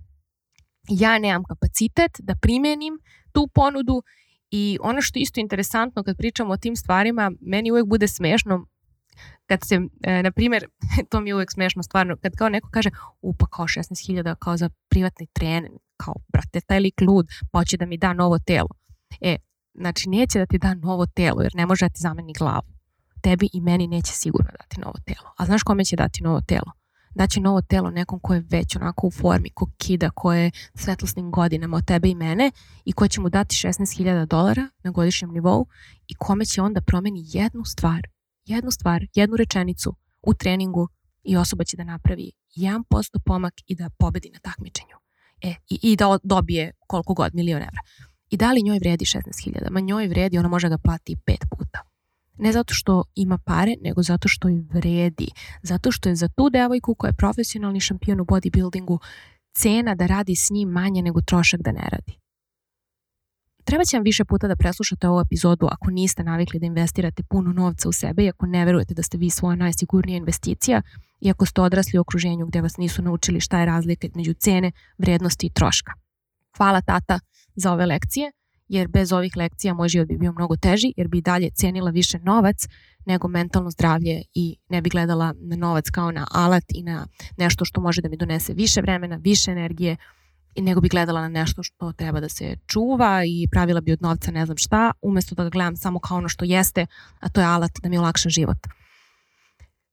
Ja 0.89 1.19
nemam 1.19 1.43
kapacitet 1.43 2.11
da 2.19 2.35
primenim 2.41 2.99
tu 3.31 3.47
ponudu 3.53 4.03
i 4.51 4.77
ono 4.81 5.01
što 5.01 5.19
je 5.19 5.23
isto 5.23 5.39
interesantno 5.39 6.03
kad 6.03 6.17
pričamo 6.17 6.53
o 6.53 6.57
tim 6.57 6.75
stvarima, 6.75 7.31
meni 7.41 7.71
uvek 7.71 7.85
bude 7.85 8.07
smešno 8.07 8.67
kad 9.45 9.59
se, 9.63 9.81
e, 10.03 10.23
na 10.23 10.31
primjer, 10.31 10.65
to 11.09 11.21
mi 11.21 11.29
je 11.29 11.35
uvek 11.35 11.51
smešno 11.51 11.83
stvarno, 11.83 12.17
kad 12.21 12.35
kao 12.35 12.49
neko 12.49 12.69
kaže, 12.71 12.89
upa 13.21 13.45
kao 13.45 13.65
16.000 13.65 14.35
kao 14.35 14.57
za 14.57 14.69
privatni 14.89 15.27
trening, 15.33 15.75
kao, 15.97 16.15
brate, 16.27 16.61
taj 16.61 16.79
lik 16.79 17.01
lud, 17.01 17.27
pa 17.51 17.59
hoće 17.59 17.77
da 17.77 17.85
mi 17.85 17.97
da 17.97 18.13
novo 18.13 18.39
telo. 18.39 18.69
E, 19.21 19.35
znači, 19.73 20.09
neće 20.09 20.39
da 20.39 20.45
ti 20.45 20.57
da 20.57 20.73
novo 20.73 21.05
telo, 21.05 21.41
jer 21.41 21.55
ne 21.55 21.65
može 21.65 21.85
da 21.85 21.89
ti 21.89 22.01
zameni 22.01 22.33
glavu. 22.33 22.75
Tebi 23.21 23.49
i 23.53 23.61
meni 23.61 23.87
neće 23.87 24.11
sigurno 24.13 24.51
dati 24.59 24.79
novo 24.79 24.95
telo. 25.05 25.33
A 25.37 25.45
znaš 25.45 25.63
kome 25.63 25.85
će 25.85 25.95
dati 25.95 26.23
novo 26.23 26.41
telo? 26.47 26.71
daće 27.15 27.39
novo 27.39 27.61
telo 27.61 27.91
nekom 27.91 28.19
ko 28.19 28.33
je 28.33 28.43
već 28.49 28.75
onako 28.75 29.07
u 29.07 29.11
formi, 29.11 29.49
ko 29.49 29.69
kida, 29.77 30.09
ko 30.09 30.33
je 30.33 30.51
svetlosnim 30.73 31.31
godinama 31.31 31.77
od 31.77 31.85
tebe 31.85 32.09
i 32.09 32.15
mene 32.15 32.51
i 32.85 32.93
ko 32.93 33.07
će 33.07 33.21
mu 33.21 33.29
dati 33.29 33.55
16.000 33.55 34.25
dolara 34.25 34.69
na 34.83 34.91
godišnjem 34.91 35.31
nivou 35.31 35.67
i 36.07 36.15
kome 36.15 36.45
će 36.45 36.61
onda 36.61 36.81
promeni 36.81 37.25
jednu 37.25 37.65
stvar, 37.65 38.01
jednu 38.45 38.71
stvar, 38.71 39.07
jednu 39.15 39.37
rečenicu 39.37 39.95
u 40.21 40.33
treningu 40.33 40.87
i 41.23 41.37
osoba 41.37 41.63
će 41.63 41.77
da 41.77 41.83
napravi 41.83 42.31
1% 42.55 43.19
pomak 43.25 43.53
i 43.67 43.75
da 43.75 43.89
pobedi 43.99 44.29
na 44.33 44.39
takmičenju. 44.39 44.95
E, 45.41 45.55
i, 45.69 45.79
i 45.81 45.95
da 45.95 46.17
dobije 46.23 46.71
koliko 46.87 47.13
god, 47.13 47.35
milion 47.35 47.61
evra. 47.61 47.81
I 48.29 48.37
da 48.37 48.51
li 48.51 48.63
njoj 48.63 48.79
vredi 48.79 49.05
16.000? 49.05 49.69
Ma 49.71 49.79
njoj 49.79 50.07
vredi, 50.07 50.37
ona 50.37 50.47
može 50.47 50.69
da 50.69 50.77
plati 50.77 51.15
pet 51.25 51.39
puta. 51.57 51.81
Ne 52.37 52.51
zato 52.51 52.73
što 52.73 53.03
ima 53.15 53.37
pare, 53.37 53.75
nego 53.81 54.03
zato 54.03 54.27
što 54.27 54.49
joj 54.49 54.65
vredi. 54.73 55.27
Zato 55.61 55.91
što 55.91 56.09
je 56.09 56.15
za 56.15 56.27
tu 56.27 56.49
devojku 56.49 56.95
koja 56.95 57.09
je 57.09 57.15
profesionalni 57.17 57.79
šampion 57.79 58.21
u 58.21 58.25
bodybuildingu 58.25 58.99
cena 59.53 59.95
da 59.95 60.05
radi 60.05 60.35
s 60.35 60.49
njim 60.49 60.69
manje 60.69 61.01
nego 61.01 61.21
trošak 61.21 61.61
da 61.61 61.71
ne 61.71 61.87
radi. 61.91 62.24
Treba 63.65 63.85
će 63.85 63.97
vam 63.97 64.03
više 64.03 64.25
puta 64.25 64.47
da 64.47 64.55
preslušate 64.55 65.07
ovu 65.07 65.21
epizodu 65.21 65.67
ako 65.71 65.91
niste 65.91 66.23
navikli 66.23 66.59
da 66.59 66.65
investirate 66.65 67.23
puno 67.23 67.53
novca 67.53 67.89
u 67.89 67.91
sebe 67.91 68.23
i 68.23 68.29
ako 68.29 68.45
ne 68.45 68.65
verujete 68.65 68.93
da 68.93 69.03
ste 69.03 69.17
vi 69.17 69.29
svoja 69.29 69.55
najsigurnija 69.55 70.17
investicija 70.17 70.81
i 71.21 71.29
ako 71.29 71.45
ste 71.45 71.61
odrasli 71.61 71.99
u 71.99 72.01
okruženju 72.01 72.45
gde 72.45 72.61
vas 72.61 72.77
nisu 72.77 73.01
naučili 73.01 73.39
šta 73.39 73.59
je 73.59 73.65
razlika 73.65 74.07
između 74.07 74.33
cene, 74.33 74.71
vrednosti 74.97 75.47
i 75.47 75.49
troška. 75.49 75.91
Hvala 76.57 76.81
tata 76.81 77.19
za 77.55 77.73
ove 77.73 77.85
lekcije, 77.85 78.31
jer 78.67 78.87
bez 78.87 79.11
ovih 79.11 79.37
lekcija 79.37 79.73
moj 79.73 79.89
život 79.89 80.07
bi 80.07 80.17
bio 80.17 80.31
mnogo 80.31 80.55
teži, 80.55 80.93
jer 80.97 81.07
bi 81.07 81.21
dalje 81.21 81.49
cenila 81.49 81.91
više 81.91 82.19
novac 82.19 82.67
nego 83.05 83.27
mentalno 83.27 83.71
zdravlje 83.71 84.21
i 84.33 84.57
ne 84.69 84.81
bi 84.81 84.89
gledala 84.89 85.33
na 85.41 85.55
novac 85.55 85.89
kao 85.89 86.11
na 86.11 86.27
alat 86.31 86.63
i 86.69 86.83
na 86.83 87.07
nešto 87.37 87.65
što 87.65 87.81
može 87.81 88.01
da 88.01 88.09
mi 88.09 88.17
donese 88.17 88.53
više 88.53 88.81
vremena, 88.81 89.15
više 89.15 89.51
energije, 89.51 89.97
nego 90.61 90.81
bi 90.81 90.89
gledala 90.89 91.21
na 91.21 91.27
nešto 91.27 91.63
što 91.63 91.91
treba 91.91 92.19
da 92.19 92.29
se 92.29 92.55
čuva 92.67 93.23
i 93.25 93.47
pravila 93.51 93.81
bi 93.81 93.91
od 93.91 94.01
novca 94.01 94.31
ne 94.31 94.45
znam 94.45 94.57
šta, 94.57 94.91
umesto 95.01 95.35
da 95.35 95.43
ga 95.43 95.49
gledam 95.49 95.77
samo 95.77 95.99
kao 95.99 96.17
ono 96.17 96.29
što 96.29 96.45
jeste, 96.45 96.85
a 97.19 97.29
to 97.29 97.41
je 97.41 97.47
alat 97.47 97.71
da 97.83 97.89
mi 97.89 97.97
olakša 97.97 98.29
život. 98.29 98.57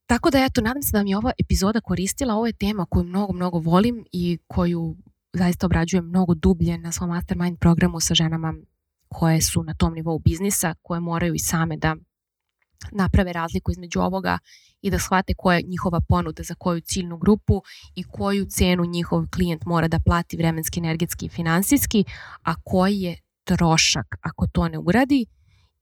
Tako 0.07 0.31
da 0.31 0.45
eto, 0.45 0.61
nadam 0.61 0.83
se 0.83 0.93
da 0.93 1.03
mi 1.03 1.11
je 1.11 1.17
ova 1.17 1.33
epizoda 1.39 1.81
koristila. 1.81 2.35
Ovo 2.35 2.47
je 2.47 2.53
tema 2.53 2.87
koju 2.91 3.05
mnogo, 3.05 3.33
mnogo 3.33 3.59
volim 3.59 4.05
i 4.13 4.39
koju 4.47 4.97
zaista 5.33 5.67
obrađujem 5.67 6.05
mnogo 6.05 6.35
dublje 6.35 6.79
na 6.79 6.93
svom 6.93 7.11
mastermind 7.11 7.59
programu 7.59 8.01
sa 8.01 8.15
ženama 8.15 8.55
koje 9.09 9.41
su 9.43 9.63
na 9.63 9.75
tom 9.75 9.95
nivou 9.95 10.19
biznisa, 10.19 10.75
koje 10.83 11.01
moraju 11.01 11.35
i 11.35 11.39
same 11.39 11.77
da 11.77 11.97
naprave 12.93 13.33
razliku 13.33 13.71
između 13.71 14.01
ovoga 14.01 14.39
i 14.83 14.91
da 14.91 14.99
shvate 14.99 15.35
koja 15.35 15.57
je 15.57 15.65
njihova 15.69 16.01
ponuda 16.09 16.43
za 16.43 16.55
koju 16.55 16.81
ciljnu 16.81 17.17
grupu 17.17 17.63
i 17.95 18.05
koju 18.05 18.47
cenu 18.47 18.85
njihov 18.85 19.25
klijent 19.35 19.65
mora 19.65 19.89
da 19.89 19.99
plati 19.99 20.37
vremenski, 20.37 20.81
energetski 20.81 21.27
i 21.27 21.29
finansijski, 21.29 22.05
a 22.43 22.55
koji 22.65 23.01
je 23.01 23.19
trošak 23.45 24.07
ako 24.21 24.47
to 24.47 24.69
ne 24.69 24.79
uradi 24.79 25.27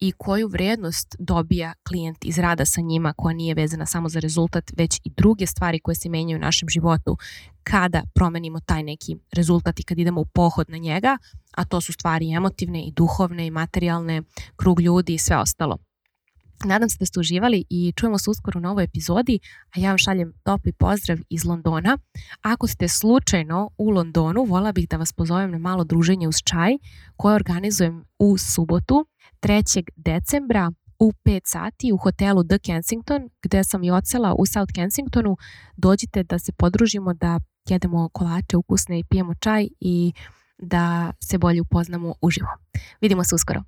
i 0.01 0.13
koju 0.13 0.49
vrednost 0.49 1.17
dobija 1.19 1.73
klijent 1.89 2.25
iz 2.25 2.39
rada 2.39 2.65
sa 2.65 2.81
njima 2.81 3.15
koja 3.17 3.35
nije 3.35 3.55
vezana 3.55 3.87
samo 3.87 4.09
za 4.09 4.21
rezultat, 4.21 4.71
već 4.77 5.01
i 5.05 5.11
druge 5.17 5.47
stvari 5.47 5.81
koje 5.81 5.95
se 5.95 6.09
menjaju 6.09 6.39
u 6.39 6.41
našem 6.41 6.69
životu 6.69 7.17
kada 7.63 8.03
promenimo 8.15 8.61
taj 8.61 8.83
neki 8.83 9.17
rezultat 9.33 9.81
i 9.81 9.83
kad 9.83 9.99
idemo 9.99 10.21
u 10.21 10.25
pohod 10.25 10.71
na 10.71 10.79
njega, 10.79 11.19
a 11.57 11.65
to 11.65 11.81
su 11.81 11.93
stvari 11.93 12.33
emotivne 12.33 12.85
i 12.85 12.93
duhovne 12.93 13.47
i 13.47 13.51
materijalne, 13.51 14.23
krug 14.57 14.81
ljudi 14.81 15.15
i 15.15 15.19
sve 15.19 15.37
ostalo. 15.37 15.79
Nadam 16.65 16.89
se 16.89 16.97
da 17.01 17.07
ste 17.07 17.21
uživali 17.21 17.65
i 17.71 17.93
čujemo 17.97 18.19
se 18.19 18.31
uskoro 18.31 18.59
u 18.59 18.61
novoj 18.61 18.85
epizodi, 18.85 19.39
a 19.77 19.81
ja 19.81 19.89
vam 19.91 19.99
šaljem 19.99 20.33
topli 20.45 20.73
pozdrav 20.73 21.19
iz 21.29 21.45
Londona. 21.45 21.99
Ako 22.43 22.67
ste 22.67 22.89
slučajno 22.89 23.71
u 23.79 23.91
Londonu, 23.91 24.45
vola 24.45 24.73
bih 24.73 24.89
da 24.89 24.97
vas 24.97 25.13
pozovem 25.13 25.51
na 25.51 25.59
malo 25.59 25.85
druženje 25.85 26.29
uz 26.29 26.37
čaj 26.45 26.73
koje 27.17 27.35
organizujem 27.35 28.05
u 28.19 28.39
subotu 28.39 29.07
3. 29.43 29.85
decembra 29.97 30.73
u 30.99 31.13
5 31.25 31.41
sati 31.45 31.93
u 31.93 31.97
hotelu 31.97 32.45
The 32.45 32.59
Kensington, 32.59 33.29
gde 33.43 33.65
sam 33.65 33.85
i 33.85 33.91
ocela 33.91 34.35
u 34.39 34.47
South 34.47 34.73
Kensingtonu. 34.73 35.37
Dođite 35.77 36.23
da 36.23 36.39
se 36.39 36.53
podružimo, 36.53 37.15
da 37.15 37.41
jedemo 37.69 38.09
kolače 38.09 38.57
ukusne 38.57 38.99
i 38.99 39.05
pijemo 39.05 39.35
čaj 39.35 39.69
i 39.81 40.13
da 40.59 41.13
se 41.21 41.39
bolje 41.39 41.61
upoznamo 41.61 42.15
uživo. 42.23 42.49
Vidimo 43.01 43.25
se 43.25 43.35
uskoro. 43.35 43.63